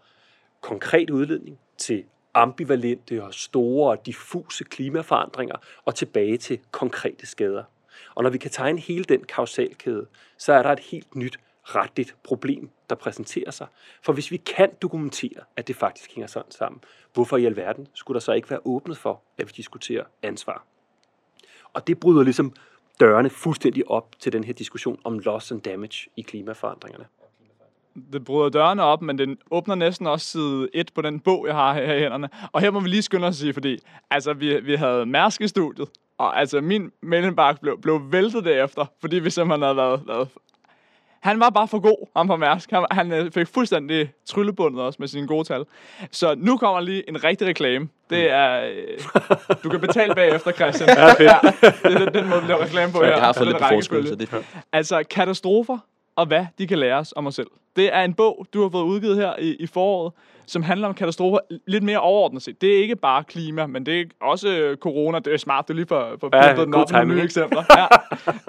konkret 0.60 1.10
udledning 1.10 1.58
til 1.78 2.04
ambivalente 2.34 3.24
og 3.24 3.34
store 3.34 3.90
og 3.90 4.06
diffuse 4.06 4.64
klimaforandringer 4.64 5.56
og 5.84 5.94
tilbage 5.94 6.36
til 6.36 6.58
konkrete 6.70 7.26
skader. 7.26 7.64
Og 8.14 8.22
når 8.22 8.30
vi 8.30 8.38
kan 8.38 8.50
tegne 8.50 8.80
hele 8.80 9.04
den 9.04 9.24
kausalkæde, 9.24 10.06
så 10.38 10.52
er 10.52 10.62
der 10.62 10.70
et 10.70 10.80
helt 10.80 11.16
nyt 11.16 11.38
retligt 11.62 12.16
problem, 12.24 12.70
der 12.90 12.96
præsenterer 12.96 13.50
sig. 13.50 13.66
For 14.02 14.12
hvis 14.12 14.30
vi 14.30 14.36
kan 14.36 14.70
dokumentere, 14.82 15.40
at 15.56 15.68
det 15.68 15.76
faktisk 15.76 16.14
hænger 16.14 16.26
sådan 16.26 16.50
sammen, 16.50 16.80
hvorfor 17.14 17.36
i 17.36 17.44
alverden 17.44 17.88
skulle 17.94 18.14
der 18.14 18.20
så 18.20 18.32
ikke 18.32 18.50
være 18.50 18.60
åbnet 18.64 18.98
for, 18.98 19.22
at 19.38 19.46
vi 19.46 19.52
diskuterer 19.56 20.04
ansvar? 20.22 20.64
Og 21.72 21.86
det 21.86 22.00
bryder 22.00 22.22
ligesom 22.22 22.52
dørene 23.00 23.30
fuldstændig 23.30 23.90
op 23.90 24.14
til 24.18 24.32
den 24.32 24.44
her 24.44 24.52
diskussion 24.52 25.00
om 25.04 25.18
loss 25.18 25.52
and 25.52 25.60
damage 25.60 26.10
i 26.16 26.22
klimaforandringerne. 26.22 27.06
Det 28.12 28.24
bryder 28.24 28.48
dørene 28.48 28.82
op, 28.82 29.02
men 29.02 29.18
den 29.18 29.38
åbner 29.50 29.74
næsten 29.74 30.06
også 30.06 30.26
side 30.26 30.68
1 30.74 30.90
på 30.94 31.02
den 31.02 31.20
bog, 31.20 31.46
jeg 31.46 31.54
har 31.54 31.74
her 31.74 31.94
i 31.94 32.00
hænderne. 32.00 32.28
Og 32.52 32.60
her 32.60 32.70
må 32.70 32.80
vi 32.80 32.88
lige 32.88 33.02
skynde 33.02 33.26
os 33.26 33.34
at 33.34 33.38
sige, 33.38 33.52
fordi 33.52 33.78
altså, 34.10 34.32
vi, 34.32 34.60
vi 34.60 34.74
havde 34.74 35.06
Mærsk 35.06 35.40
i 35.40 35.48
studiet, 35.48 35.88
og 36.18 36.40
altså 36.40 36.60
min 36.60 36.90
mellembark 37.02 37.60
blev, 37.60 37.80
blev 37.80 38.00
væltet 38.12 38.44
derefter, 38.44 38.84
fordi 39.00 39.18
vi 39.18 39.30
simpelthen 39.30 39.62
havde 39.62 39.76
været, 39.76 40.02
været 40.06 40.28
han 41.20 41.40
var 41.40 41.50
bare 41.50 41.68
for 41.68 41.78
god, 41.78 42.08
ham 42.16 42.26
på 42.26 42.36
Mærsk. 42.36 42.70
Han, 42.70 42.86
han 42.90 43.12
øh, 43.12 43.32
fik 43.32 43.46
fuldstændig 43.46 44.12
tryllebundet 44.26 44.80
også 44.82 44.96
med 45.00 45.08
sine 45.08 45.26
gode 45.26 45.44
tal. 45.44 45.64
Så 46.10 46.34
nu 46.38 46.56
kommer 46.56 46.80
lige 46.80 47.08
en 47.08 47.24
rigtig 47.24 47.46
reklame. 47.46 47.88
Det 48.10 48.30
er... 48.30 48.60
Øh, 48.60 48.98
du 49.64 49.68
kan 49.68 49.80
betale 49.80 50.14
bagefter, 50.14 50.52
Christian. 50.52 50.88
Ja, 50.98 51.12
fedt. 51.12 51.20
ja, 51.20 51.88
det 51.90 52.08
er 52.08 52.10
den 52.10 52.28
måde, 52.28 52.42
vi 52.42 52.48
laver 52.48 52.62
reklame 52.62 52.92
på 52.92 52.98
her. 52.98 53.10
Jeg 53.10 53.20
har 53.20 53.32
fået 53.32 53.48
lidt 53.48 53.58
på 53.58 53.64
forskud, 53.68 54.06
så 54.06 54.14
det 54.14 54.44
Altså, 54.72 55.02
katastrofer 55.10 55.78
og 56.18 56.26
hvad 56.26 56.46
de 56.58 56.66
kan 56.66 56.78
lære 56.78 56.96
os 56.96 57.12
om 57.16 57.26
os 57.26 57.34
selv. 57.34 57.50
Det 57.76 57.94
er 57.94 58.02
en 58.02 58.14
bog, 58.14 58.46
du 58.54 58.62
har 58.62 58.68
fået 58.68 58.84
udgivet 58.84 59.16
her 59.16 59.36
i, 59.36 59.54
i 59.54 59.66
foråret, 59.66 60.12
som 60.46 60.62
handler 60.62 60.88
om 60.88 60.94
katastrofer 60.94 61.38
lidt 61.66 61.84
mere 61.84 62.00
overordnet 62.00 62.42
set. 62.42 62.60
Det 62.60 62.76
er 62.76 62.82
ikke 62.82 62.96
bare 62.96 63.24
klima, 63.24 63.66
men 63.66 63.86
det 63.86 64.00
er 64.00 64.04
også 64.20 64.48
øh, 64.48 64.76
corona. 64.76 65.18
Det 65.18 65.32
er 65.32 65.36
smart, 65.36 65.68
du 65.68 65.72
lige 65.72 65.86
får, 65.86 66.16
får 66.20 66.36
ja, 66.36 66.56
den 66.56 66.74
op 66.74 66.90
med 66.92 67.04
nye 67.04 67.22
eksempler. 67.22 67.64
Ja, 67.76 67.86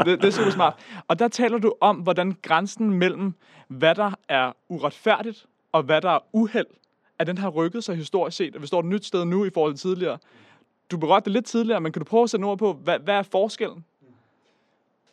det, 0.06 0.22
det 0.22 0.28
er 0.28 0.32
super 0.32 0.52
smart. 0.52 0.74
Og 1.08 1.20
der 1.20 1.28
taler 1.28 1.58
du 1.58 1.74
om, 1.82 1.96
hvordan 1.96 2.36
grænsen 2.42 2.90
mellem, 2.90 3.34
hvad 3.68 3.96
der 3.96 4.12
er 4.30 4.52
uretfærdigt, 4.70 5.46
og 5.72 5.84
hvad 5.84 6.02
der 6.02 6.10
er 6.10 6.20
uheld, 6.34 6.68
at 7.20 7.28
den 7.28 7.38
har 7.38 7.50
rykket 7.50 7.84
sig 7.84 7.96
historisk 7.96 8.38
set, 8.38 8.56
og 8.56 8.62
vi 8.62 8.68
står 8.68 8.80
et 8.80 8.86
nyt 8.86 9.06
sted 9.06 9.26
nu 9.26 9.46
i 9.46 9.50
forhold 9.54 9.74
til 9.74 9.90
tidligere. 9.90 10.18
Du 10.92 10.98
berørte 10.98 11.26
det 11.26 11.34
lidt 11.34 11.46
tidligere, 11.46 11.82
men 11.82 11.92
kan 11.92 12.00
du 12.00 12.06
prøve 12.06 12.24
at 12.24 12.30
sætte 12.30 12.44
ord 12.44 12.58
på, 12.58 12.74
hvad, 12.74 13.00
hvad 13.00 13.16
er 13.16 13.24
forskellen? 13.24 13.86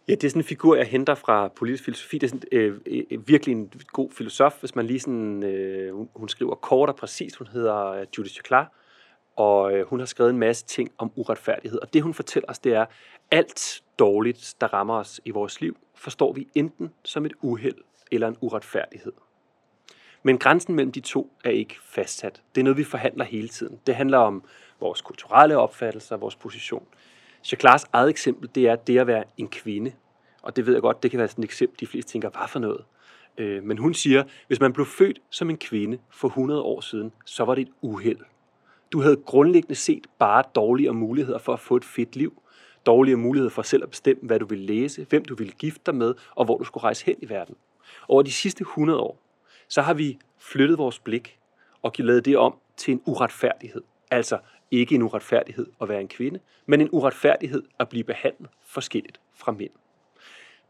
Ja, 0.09 0.14
det 0.14 0.25
er 0.25 0.29
sådan 0.29 0.40
en 0.40 0.45
figur, 0.45 0.77
jeg 0.77 0.87
henter 0.87 1.14
fra 1.14 1.49
politisk 1.49 1.85
filosofi. 1.85 2.19
Det 2.19 2.27
er 2.27 2.29
sådan, 2.29 2.42
øh, 2.53 2.81
øh, 2.87 3.29
virkelig 3.29 3.53
en 3.53 3.73
god 3.92 4.11
filosof, 4.11 4.61
hvis 4.61 4.75
man 4.75 4.87
lige 4.87 5.01
sådan, 5.01 5.42
øh, 5.42 5.95
hun, 5.95 6.09
hun 6.14 6.29
skriver 6.29 6.55
kort 6.55 6.88
og 6.88 6.97
præcist. 6.97 7.37
Hun 7.37 7.47
hedder 7.47 7.87
øh, 7.87 8.07
Judith 8.19 8.35
Chaklar, 8.35 8.73
og 9.37 9.73
øh, 9.73 9.87
hun 9.87 9.99
har 9.99 10.07
skrevet 10.07 10.31
en 10.31 10.38
masse 10.38 10.66
ting 10.66 10.90
om 10.99 11.12
uretfærdighed. 11.16 11.79
Og 11.79 11.92
det, 11.95 12.03
hun 12.03 12.14
fortæller 12.14 12.51
os, 12.51 12.59
det 12.59 12.75
er, 12.75 12.87
alt 13.31 13.83
dårligt, 13.99 14.55
der 14.61 14.66
rammer 14.66 14.95
os 14.95 15.21
i 15.25 15.31
vores 15.31 15.61
liv, 15.61 15.77
forstår 15.95 16.33
vi 16.33 16.49
enten 16.55 16.90
som 17.05 17.27
et 17.27 17.33
uheld 17.42 17.77
eller 18.11 18.29
en 18.29 18.37
uretfærdighed. 18.40 19.12
Men 20.23 20.38
grænsen 20.38 20.75
mellem 20.75 20.92
de 20.92 21.01
to 21.01 21.33
er 21.45 21.51
ikke 21.51 21.77
fastsat. 21.85 22.42
Det 22.55 22.61
er 22.61 22.64
noget, 22.64 22.77
vi 22.77 22.85
forhandler 22.85 23.25
hele 23.25 23.49
tiden. 23.49 23.81
Det 23.87 23.95
handler 23.95 24.19
om 24.19 24.45
vores 24.81 25.01
kulturelle 25.01 25.59
opfattelser, 25.59 26.16
vores 26.16 26.37
position. 26.37 26.87
Chaklars 27.46 27.85
eget 27.92 28.11
eksempel, 28.11 28.50
det 28.54 28.68
er 28.68 28.76
det 28.76 28.98
at 28.98 29.06
være 29.06 29.24
en 29.37 29.48
kvinde. 29.48 29.92
Og 30.42 30.56
det 30.56 30.66
ved 30.66 30.72
jeg 30.72 30.82
godt, 30.82 31.02
det 31.02 31.11
kan 31.11 31.18
være 31.18 31.28
sådan 31.28 31.44
et 31.44 31.48
eksempel, 31.48 31.80
de 31.80 31.87
fleste 31.87 32.12
tænker, 32.12 32.30
hvad 32.30 32.48
for 32.48 32.59
noget? 32.59 32.85
Øh, 33.38 33.64
men 33.64 33.78
hun 33.78 33.94
siger, 33.94 34.24
hvis 34.46 34.61
man 34.61 34.72
blev 34.72 34.87
født 34.87 35.18
som 35.30 35.50
en 35.50 35.56
kvinde 35.56 35.98
for 36.11 36.28
100 36.28 36.62
år 36.62 36.80
siden, 36.80 37.12
så 37.24 37.44
var 37.44 37.54
det 37.54 37.62
et 37.62 37.72
uheld. 37.80 38.18
Du 38.92 39.00
havde 39.00 39.16
grundlæggende 39.16 39.74
set 39.74 40.06
bare 40.18 40.42
dårligere 40.54 40.94
muligheder 40.94 41.38
for 41.38 41.52
at 41.52 41.61
få 41.61 41.76
et 41.76 41.85
fedt 41.85 42.16
liv. 42.16 42.42
Dårligere 42.87 43.18
muligheder 43.18 43.50
for 43.50 43.62
selv 43.62 43.82
at 43.82 43.90
bestemme, 43.90 44.22
hvad 44.26 44.38
du 44.38 44.46
ville 44.46 44.66
læse, 44.66 45.06
hvem 45.09 45.24
du 45.24 45.35
ville 45.35 45.52
gifte 45.52 45.80
dig 45.87 45.94
med, 45.94 46.14
og 46.35 46.44
hvor 46.44 46.59
du 46.59 46.64
skulle 46.64 46.85
rejse 46.85 47.06
hen 47.06 47.16
i 47.18 47.28
verden. 47.28 47.56
Over 48.09 48.22
de 48.22 48.32
sidste 48.32 48.62
100 48.62 49.00
år, 49.00 49.18
så 49.68 49.82
har 49.82 49.94
vi 49.94 50.18
flyttet 50.38 50.78
vores 50.78 50.98
blik 50.98 51.38
og 51.82 51.92
lavet 51.98 52.24
det 52.24 52.37
om 52.37 52.54
til 52.76 52.92
en 52.92 53.02
uretfærdighed. 53.04 53.82
Altså, 54.11 54.38
ikke 54.70 54.94
en 54.94 55.02
uretfærdighed 55.02 55.66
at 55.81 55.88
være 55.88 56.00
en 56.00 56.09
kvinde, 56.09 56.40
men 56.66 56.81
en 56.81 56.88
uretfærdighed 56.92 57.62
at 57.79 57.88
blive 57.88 58.05
behandlet 58.05 58.50
forskelligt 58.66 59.20
fra 59.35 59.52
mænd. 59.52 59.70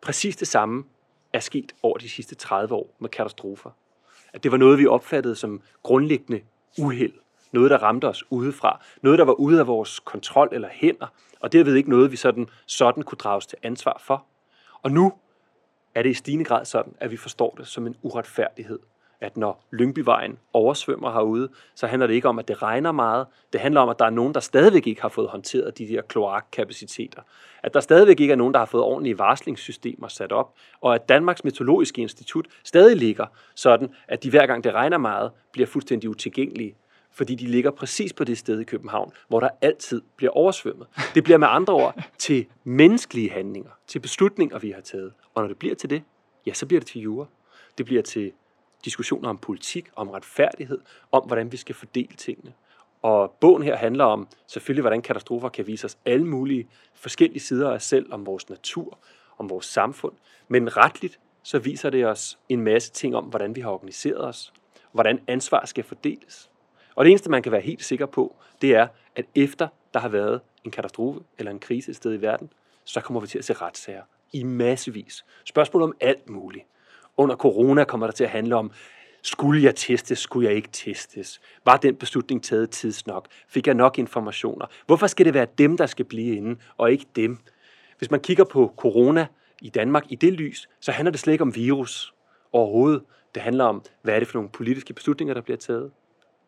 Præcis 0.00 0.37
det 0.37 0.48
samme 0.48 0.85
er 1.32 1.40
sket 1.40 1.74
over 1.82 1.98
de 1.98 2.09
sidste 2.09 2.35
30 2.35 2.74
år 2.74 2.96
med 2.98 3.09
katastrofer. 3.09 3.70
At 4.32 4.42
det 4.42 4.52
var 4.52 4.59
noget, 4.59 4.78
vi 4.78 4.87
opfattede 4.87 5.37
som 5.37 5.62
grundlæggende 5.82 6.40
uheld. 6.78 7.12
Noget, 7.52 7.70
der 7.70 7.78
ramte 7.78 8.09
os 8.09 8.24
udefra. 8.30 8.85
Noget, 9.02 9.18
der 9.18 9.24
var 9.24 9.32
ude 9.32 9.61
af 9.61 9.66
vores 9.66 10.00
kontrol 10.00 10.48
eller 10.52 10.68
hænder. 10.72 11.06
Og 11.40 11.52
derved 11.52 11.74
ikke 11.74 11.90
noget, 11.90 12.11
vi 12.11 12.16
sådan, 12.16 12.46
sådan 12.66 13.02
kunne 13.02 13.18
drages 13.18 13.46
til 13.46 13.59
ansvar 13.62 14.02
for. 14.04 14.26
Og 14.82 14.90
nu 14.90 15.12
er 15.94 16.02
det 16.02 16.11
i 16.11 16.14
stigende 16.14 16.44
grad 16.44 16.64
sådan, 16.64 16.94
at 17.00 17.11
vi 17.11 17.16
forstår 17.16 17.54
det 17.59 17.66
som 17.66 17.87
en 17.87 17.96
uretfærdighed 18.02 18.78
at 19.20 19.37
når 19.37 19.64
Lyngbyvejen 19.72 20.38
oversvømmer 20.52 21.12
herude, 21.12 21.48
så 21.74 21.87
handler 21.87 22.07
det 22.07 22.14
ikke 22.14 22.29
om, 22.29 22.38
at 22.38 22.48
det 22.48 22.62
regner 22.62 22.92
meget. 22.92 23.26
Det 23.52 23.61
handler 23.61 23.81
om, 23.81 23.88
at 23.88 23.98
der 23.98 24.05
er 24.05 24.11
nogen, 24.11 24.35
der 24.35 24.40
stadigvæk 24.40 24.87
ikke 24.87 25.02
har 25.02 25.09
fået 25.09 25.29
håndteret 25.29 25.79
de 25.79 25.88
der 25.88 26.02
kloakkapaciteter. 26.02 27.22
At 27.62 27.74
der 27.74 27.81
stadigvæk 27.81 28.20
ikke 28.20 28.33
er 28.33 28.37
nogen, 28.37 28.55
der 28.55 28.59
har 28.59 28.66
fået 28.66 28.85
ordentlige 28.85 29.18
varslingssystemer 29.18 30.09
sat 30.09 30.33
op. 30.33 30.55
Og 30.81 30.94
at 30.94 31.09
Danmarks 31.09 31.44
Meteorologiske 31.44 32.02
Institut 32.02 32.46
stadig 32.64 32.96
ligger 32.96 33.26
sådan, 33.55 33.88
at 34.09 34.22
de 34.22 34.31
hver 34.31 34.46
gang 34.46 34.64
det 34.64 34.74
regner 34.74 34.98
meget, 34.98 35.31
bliver 35.52 35.66
fuldstændig 35.66 36.11
utilgængelige 36.11 36.76
fordi 37.16 37.35
de 37.35 37.46
ligger 37.46 37.70
præcis 37.70 38.12
på 38.12 38.24
det 38.24 38.38
sted 38.38 38.61
i 38.61 38.64
København, 38.64 39.12
hvor 39.29 39.40
der 39.40 39.48
altid 39.62 40.02
bliver 40.16 40.31
oversvømmet. 40.33 40.87
Det 41.14 41.24
bliver 41.24 41.38
med 41.38 41.48
andre 41.50 41.74
ord 41.74 42.05
til 42.18 42.46
menneskelige 42.64 43.31
handlinger, 43.31 43.70
til 43.87 43.98
beslutninger, 43.98 44.59
vi 44.59 44.70
har 44.70 44.81
taget. 44.81 45.12
Og 45.35 45.42
når 45.42 45.48
det 45.48 45.59
bliver 45.59 45.74
til 45.74 45.90
det, 45.90 46.02
ja, 46.46 46.52
så 46.52 46.66
bliver 46.66 46.81
det 46.81 46.87
til 46.87 47.00
jura. 47.00 47.26
Det 47.79 47.87
bliver 47.87 48.02
til 48.02 48.33
diskussioner 48.84 49.28
om 49.28 49.38
politik, 49.38 49.88
om 49.96 50.10
retfærdighed, 50.10 50.80
om 51.12 51.26
hvordan 51.26 51.52
vi 51.52 51.56
skal 51.56 51.74
fordele 51.74 52.16
tingene. 52.16 52.52
Og 53.02 53.30
bogen 53.40 53.62
her 53.62 53.76
handler 53.76 54.04
om 54.04 54.28
selvfølgelig, 54.46 54.82
hvordan 54.82 55.02
katastrofer 55.02 55.48
kan 55.48 55.66
vise 55.66 55.84
os 55.84 55.98
alle 56.04 56.26
mulige 56.26 56.68
forskellige 56.94 57.40
sider 57.40 57.70
af 57.70 57.74
os 57.74 57.82
selv, 57.82 58.12
om 58.12 58.26
vores 58.26 58.48
natur, 58.48 58.98
om 59.38 59.50
vores 59.50 59.66
samfund. 59.66 60.12
Men 60.48 60.76
retligt, 60.76 61.18
så 61.42 61.58
viser 61.58 61.90
det 61.90 62.06
os 62.06 62.38
en 62.48 62.60
masse 62.60 62.92
ting 62.92 63.16
om, 63.16 63.24
hvordan 63.24 63.56
vi 63.56 63.60
har 63.60 63.70
organiseret 63.70 64.24
os, 64.24 64.52
hvordan 64.92 65.20
ansvar 65.26 65.66
skal 65.66 65.84
fordeles. 65.84 66.50
Og 66.94 67.04
det 67.04 67.10
eneste, 67.10 67.30
man 67.30 67.42
kan 67.42 67.52
være 67.52 67.60
helt 67.60 67.84
sikker 67.84 68.06
på, 68.06 68.36
det 68.62 68.74
er, 68.74 68.88
at 69.16 69.24
efter 69.34 69.68
der 69.94 70.00
har 70.00 70.08
været 70.08 70.40
en 70.64 70.70
katastrofe 70.70 71.20
eller 71.38 71.50
en 71.50 71.58
krise 71.58 71.90
et 71.90 71.96
sted 71.96 72.14
i 72.14 72.20
verden, 72.20 72.52
så 72.84 73.00
kommer 73.00 73.20
vi 73.20 73.26
til 73.26 73.38
at 73.38 73.44
se 73.44 73.52
retssager 73.52 74.02
i 74.32 74.42
massevis. 74.42 75.24
Spørgsmål 75.44 75.82
om 75.82 75.94
alt 76.00 76.30
muligt. 76.30 76.64
Under 77.16 77.37
corona 77.37 77.85
kommer 77.85 78.07
der 78.07 78.12
til 78.12 78.24
at 78.24 78.31
handle 78.31 78.57
om, 78.57 78.70
skulle 79.22 79.62
jeg 79.62 79.74
testes, 79.74 80.18
skulle 80.18 80.48
jeg 80.48 80.57
ikke 80.57 80.68
testes? 80.72 81.40
Var 81.64 81.76
den 81.76 81.96
beslutning 81.96 82.44
taget 82.44 82.70
tidsnok? 82.70 83.29
Fik 83.48 83.66
jeg 83.66 83.74
nok 83.74 83.98
informationer? 83.98 84.66
Hvorfor 84.87 85.07
skal 85.07 85.26
det 85.26 85.35
være 85.35 85.46
dem, 85.59 85.76
der 85.76 85.87
skal 85.87 86.05
blive 86.05 86.37
inde, 86.37 86.61
og 86.76 86.92
ikke 86.92 87.07
dem? 87.16 87.38
Hvis 87.98 88.11
man 88.11 88.20
kigger 88.20 88.44
på 88.44 88.74
corona 88.76 89.26
i 89.62 89.68
Danmark 89.68 90.05
i 90.09 90.14
det 90.14 90.33
lys, 90.33 90.68
så 90.81 90.92
handler 90.92 91.11
det 91.11 91.20
slet 91.20 91.33
ikke 91.33 91.42
om 91.42 91.55
virus 91.55 92.14
overhovedet. 92.52 93.02
Det 93.35 93.42
handler 93.42 93.64
om, 93.64 93.83
hvad 94.02 94.14
er 94.14 94.18
det 94.18 94.29
for 94.29 94.38
nogle 94.38 94.50
politiske 94.50 94.92
beslutninger, 94.92 95.35
der 95.35 95.40
bliver 95.40 95.57
taget? 95.57 95.90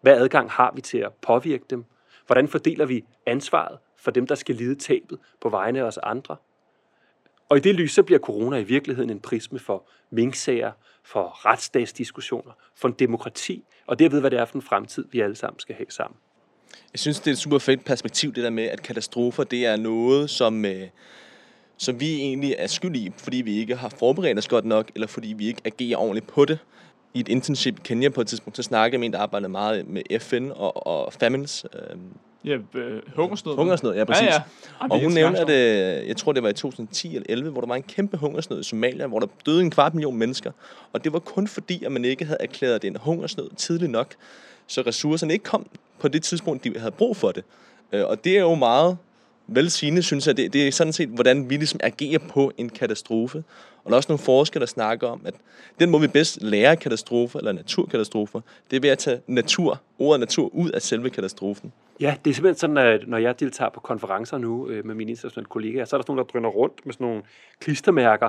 Hvad 0.00 0.16
adgang 0.16 0.50
har 0.50 0.72
vi 0.74 0.80
til 0.80 0.98
at 0.98 1.12
påvirke 1.12 1.64
dem? 1.70 1.84
Hvordan 2.26 2.48
fordeler 2.48 2.86
vi 2.86 3.04
ansvaret 3.26 3.78
for 3.96 4.10
dem, 4.10 4.26
der 4.26 4.34
skal 4.34 4.54
lide 4.54 4.74
tabet 4.74 5.18
på 5.40 5.48
vegne 5.48 5.78
af 5.80 5.84
os 5.84 5.98
andre? 5.98 6.36
Og 7.48 7.56
i 7.56 7.60
det 7.60 7.74
lys, 7.74 7.92
så 7.92 8.02
bliver 8.02 8.18
corona 8.18 8.56
i 8.56 8.64
virkeligheden 8.64 9.10
en 9.10 9.20
prisme 9.20 9.58
for 9.58 9.88
minksager, 10.10 10.72
for 11.04 11.46
retsstatsdiskussioner, 11.46 12.52
for 12.76 12.88
en 12.88 12.94
demokrati, 12.98 13.64
og 13.86 13.98
derved, 13.98 14.20
hvad 14.20 14.30
det 14.30 14.38
er 14.38 14.44
for 14.44 14.54
en 14.54 14.62
fremtid, 14.62 15.04
vi 15.12 15.20
alle 15.20 15.36
sammen 15.36 15.60
skal 15.60 15.74
have 15.74 15.86
sammen. 15.88 16.16
Jeg 16.92 17.00
synes, 17.00 17.20
det 17.20 17.26
er 17.26 17.32
et 17.32 17.38
super 17.38 17.58
fedt 17.58 17.84
perspektiv, 17.84 18.32
det 18.32 18.44
der 18.44 18.50
med, 18.50 18.64
at 18.64 18.82
katastrofer, 18.82 19.44
det 19.44 19.66
er 19.66 19.76
noget, 19.76 20.30
som, 20.30 20.64
øh, 20.64 20.88
som 21.76 22.00
vi 22.00 22.14
egentlig 22.14 22.54
er 22.58 22.66
skyld 22.66 22.96
i, 22.96 23.12
fordi 23.16 23.36
vi 23.36 23.56
ikke 23.56 23.76
har 23.76 23.88
forberedt 23.88 24.38
os 24.38 24.48
godt 24.48 24.64
nok, 24.64 24.90
eller 24.94 25.06
fordi 25.06 25.32
vi 25.32 25.46
ikke 25.46 25.60
agerer 25.64 25.98
ordentligt 25.98 26.26
på 26.26 26.44
det. 26.44 26.58
I 27.14 27.20
et 27.20 27.28
internship 27.28 27.78
i 27.78 27.82
Kenya 27.84 28.08
på 28.08 28.20
et 28.20 28.26
tidspunkt, 28.26 28.56
så 28.56 28.62
snakkede 28.62 28.94
jeg 28.94 29.00
med 29.00 29.06
en, 29.06 29.12
der 29.12 29.18
arbejdede 29.18 29.48
meget 29.48 29.88
med 29.88 30.20
FN 30.20 30.50
og, 30.50 30.86
og 30.86 31.12
famines, 31.12 31.66
øh, 31.74 31.96
Ja, 32.44 32.56
øh, 32.74 33.02
hungersnød. 33.16 33.54
hungersnød, 33.56 33.94
ja 33.94 34.04
præcis. 34.04 34.26
Ja, 34.26 34.32
ja. 34.32 34.38
Ej, 34.80 34.88
Og 34.90 34.98
det 34.98 35.04
hun 35.06 35.12
nævnte, 35.12 35.36
skræmt. 35.36 35.50
at 35.50 36.00
øh, 36.02 36.08
jeg 36.08 36.16
tror, 36.16 36.32
det 36.32 36.42
var 36.42 36.48
i 36.48 36.52
2010 36.52 37.08
eller 37.16 37.26
11, 37.28 37.50
hvor 37.50 37.60
der 37.60 37.68
var 37.68 37.74
en 37.74 37.82
kæmpe 37.82 38.16
hungersnød 38.16 38.60
i 38.60 38.62
Somalia, 38.62 39.06
hvor 39.06 39.18
der 39.18 39.26
døde 39.46 39.60
en 39.62 39.70
kvart 39.70 39.94
million 39.94 40.16
mennesker. 40.16 40.52
Og 40.92 41.04
det 41.04 41.12
var 41.12 41.18
kun 41.18 41.48
fordi, 41.48 41.84
at 41.84 41.92
man 41.92 42.04
ikke 42.04 42.24
havde 42.24 42.38
erklæret 42.40 42.82
det 42.82 42.88
en 42.88 42.96
hungersnød 43.00 43.50
tidligt 43.56 43.90
nok, 43.92 44.14
så 44.66 44.82
ressourcerne 44.86 45.32
ikke 45.32 45.42
kom 45.44 45.66
på 45.98 46.08
det 46.08 46.22
tidspunkt, 46.22 46.64
de 46.64 46.78
havde 46.78 46.90
brug 46.92 47.16
for 47.16 47.32
det. 47.32 47.44
Øh, 47.92 48.04
Og 48.06 48.24
det 48.24 48.36
er 48.36 48.40
jo 48.40 48.54
meget 48.54 48.96
velsigende, 49.46 50.02
synes 50.02 50.26
jeg. 50.26 50.36
Det, 50.36 50.52
det 50.52 50.68
er 50.68 50.72
sådan 50.72 50.92
set, 50.92 51.08
hvordan 51.08 51.50
vi 51.50 51.56
ligesom 51.56 51.80
agerer 51.82 52.18
på 52.18 52.52
en 52.56 52.68
katastrofe. 52.68 53.38
Og 53.84 53.90
der 53.90 53.90
er 53.90 53.96
også 53.96 54.08
nogle 54.12 54.22
forskere, 54.24 54.60
der 54.60 54.66
snakker 54.66 55.08
om, 55.08 55.20
at 55.24 55.34
den 55.80 55.90
måde, 55.90 56.00
vi 56.00 56.08
bedst 56.08 56.42
lærer 56.42 56.74
katastrofer 56.74 57.38
eller 57.38 57.52
naturkatastrofer, 57.52 58.40
det 58.70 58.76
er 58.76 58.80
ved 58.80 58.90
at 58.90 58.98
tage 58.98 59.20
natur, 59.26 59.80
ordet 59.98 60.20
natur, 60.20 60.48
ud 60.54 60.70
af 60.70 60.82
selve 60.82 61.10
katastrofen. 61.10 61.72
Ja, 62.00 62.16
det 62.24 62.30
er 62.30 62.34
simpelthen 62.34 62.58
sådan, 62.58 62.76
at 62.76 63.08
når 63.08 63.18
jeg 63.18 63.40
deltager 63.40 63.70
på 63.70 63.80
konferencer 63.80 64.38
nu 64.38 64.68
øh, 64.68 64.86
med 64.86 64.94
mine 64.94 65.10
internationale 65.10 65.46
kollegaer, 65.46 65.84
så 65.84 65.96
er 65.96 65.98
der 65.98 66.02
sådan 66.02 66.14
nogle, 66.16 66.24
der 66.26 66.32
drøner 66.32 66.48
rundt 66.48 66.86
med 66.86 66.94
sådan 66.94 67.06
nogle 67.06 67.22
klistermærker, 67.60 68.28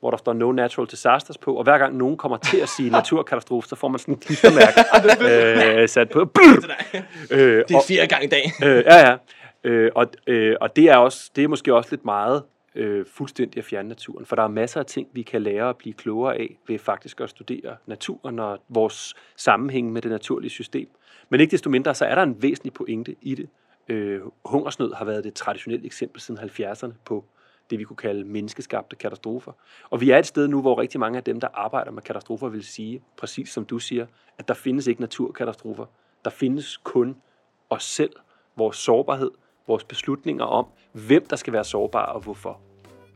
hvor 0.00 0.10
der 0.10 0.16
står 0.16 0.32
No 0.32 0.52
Natural 0.52 0.88
Disasters 0.88 1.38
på, 1.38 1.54
og 1.54 1.64
hver 1.64 1.78
gang 1.78 1.96
nogen 1.96 2.16
kommer 2.16 2.36
til 2.36 2.56
at 2.60 2.68
sige 2.68 2.90
naturkatastrofe, 3.00 3.68
så 3.68 3.76
får 3.76 3.88
man 3.88 3.98
sådan 3.98 4.14
en 4.14 4.20
klistermærke 4.20 5.80
øh, 5.82 5.88
sat 5.88 6.08
på. 6.08 6.18
Øh, 7.30 7.38
Det 7.68 7.70
er 7.70 7.84
fire 7.88 8.06
gange 8.06 8.26
i 8.26 8.28
dag. 8.28 8.52
Øh, 8.64 8.84
ja, 8.86 9.08
ja. 9.08 9.16
Øh, 9.64 9.90
og, 9.94 10.06
øh, 10.26 10.56
og 10.60 10.76
det 10.76 10.84
er, 10.84 10.96
også, 10.96 11.30
det 11.36 11.44
er 11.44 11.48
måske 11.48 11.74
også 11.74 11.90
lidt 11.90 12.04
meget 12.04 12.42
øh, 12.74 13.06
fuldstændig 13.12 13.58
at 13.58 13.64
fjerne 13.64 13.88
naturen, 13.88 14.26
for 14.26 14.36
der 14.36 14.42
er 14.42 14.48
masser 14.48 14.80
af 14.80 14.86
ting, 14.86 15.08
vi 15.12 15.22
kan 15.22 15.42
lære 15.42 15.64
og 15.64 15.76
blive 15.76 15.92
klogere 15.92 16.34
af 16.36 16.58
ved 16.68 16.78
faktisk 16.78 17.20
at 17.20 17.30
studere 17.30 17.76
naturen 17.86 18.38
og 18.38 18.58
vores 18.68 19.14
sammenhæng 19.36 19.92
med 19.92 20.02
det 20.02 20.10
naturlige 20.10 20.50
system. 20.50 20.88
Men 21.28 21.40
ikke 21.40 21.50
desto 21.50 21.70
mindre, 21.70 21.94
så 21.94 22.04
er 22.04 22.14
der 22.14 22.22
en 22.22 22.42
væsentlig 22.42 22.72
pointe 22.72 23.16
i 23.20 23.34
det. 23.34 23.48
Øh, 23.88 24.20
hungersnød 24.44 24.94
har 24.94 25.04
været 25.04 25.24
det 25.24 25.34
traditionelle 25.34 25.86
eksempel 25.86 26.20
siden 26.20 26.40
70'erne 26.40 26.92
på 27.04 27.24
det, 27.70 27.78
vi 27.78 27.84
kunne 27.84 27.96
kalde 27.96 28.24
menneskeskabte 28.24 28.96
katastrofer. 28.96 29.52
Og 29.90 30.00
vi 30.00 30.10
er 30.10 30.18
et 30.18 30.26
sted 30.26 30.48
nu, 30.48 30.60
hvor 30.60 30.80
rigtig 30.80 31.00
mange 31.00 31.16
af 31.16 31.24
dem, 31.24 31.40
der 31.40 31.48
arbejder 31.54 31.90
med 31.90 32.02
katastrofer, 32.02 32.48
vil 32.48 32.64
sige, 32.64 33.02
præcis 33.16 33.48
som 33.48 33.64
du 33.64 33.78
siger, 33.78 34.06
at 34.38 34.48
der 34.48 34.54
findes 34.54 34.86
ikke 34.86 35.00
naturkatastrofer. 35.00 35.86
Der 36.24 36.30
findes 36.30 36.76
kun 36.76 37.16
os 37.70 37.84
selv, 37.84 38.12
vores 38.56 38.76
sårbarhed, 38.76 39.30
vores 39.66 39.84
beslutninger 39.84 40.44
om, 40.44 40.66
hvem 40.92 41.26
der 41.26 41.36
skal 41.36 41.52
være 41.52 41.64
sårbar 41.64 42.06
og 42.06 42.20
hvorfor. 42.20 42.60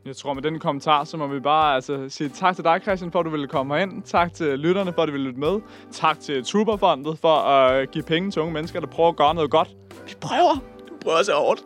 Jeg 0.05 0.15
tror, 0.15 0.33
med 0.33 0.41
den 0.43 0.59
kommentar, 0.59 1.03
så 1.03 1.17
må 1.17 1.27
vi 1.27 1.39
bare 1.39 1.75
altså, 1.75 2.05
sige 2.09 2.29
tak 2.29 2.55
til 2.55 2.63
dig, 2.63 2.79
Christian, 2.81 3.11
for 3.11 3.19
at 3.19 3.25
du 3.25 3.29
ville 3.29 3.47
komme 3.47 3.75
herind. 3.75 4.03
Tak 4.03 4.33
til 4.33 4.59
lytterne, 4.59 4.93
for 4.93 5.01
at 5.01 5.07
de 5.07 5.11
ville 5.11 5.27
lytte 5.27 5.39
med. 5.39 5.59
Tak 5.91 6.19
til 6.19 6.43
Tuberfondet 6.43 7.19
for 7.19 7.35
at 7.35 7.91
give 7.91 8.03
penge 8.03 8.31
til 8.31 8.41
unge 8.41 8.53
mennesker, 8.53 8.79
der 8.79 8.87
prøver 8.87 9.09
at 9.09 9.15
gøre 9.15 9.35
noget 9.35 9.51
godt. 9.51 9.69
Vi 10.07 10.13
prøver! 10.21 10.53
Du 10.89 10.93
prøver 11.03 11.23
så 11.23 11.33
hårdt. 11.33 11.61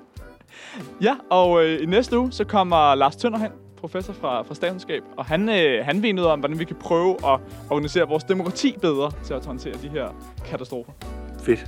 Ja, 1.02 1.16
og 1.30 1.66
øh, 1.66 1.82
i 1.82 1.86
næste 1.86 2.20
uge, 2.20 2.32
så 2.32 2.44
kommer 2.44 2.96
Lars 2.96 3.16
Tønder 3.16 3.40
hen, 3.40 3.52
professor 3.78 4.14
fra, 4.14 4.42
fra 4.42 4.56
statskundskab, 4.56 5.04
og 5.18 5.26
han, 5.26 5.50
øh, 5.50 5.86
han 5.86 6.04
ved 6.04 6.14
noget 6.14 6.32
om, 6.32 6.40
hvordan 6.40 6.60
vi 6.60 6.66
kan 6.66 6.76
prøve 6.76 7.12
at 7.12 7.40
organisere 7.70 8.08
vores 8.08 8.24
demokrati 8.24 8.76
bedre 8.82 9.12
til 9.24 9.34
at 9.34 9.46
håndtere 9.46 9.74
de 9.74 9.90
her 9.90 10.08
katastrofer. 10.46 10.92
Fedt. 11.44 11.66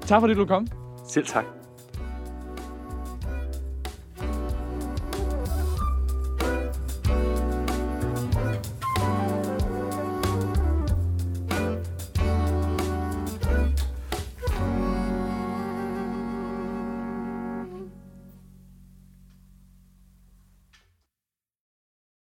Tak 0.00 0.20
fordi 0.20 0.34
du 0.34 0.46
kom. 0.46 0.66
Selv 1.08 1.26
tak. 1.26 1.44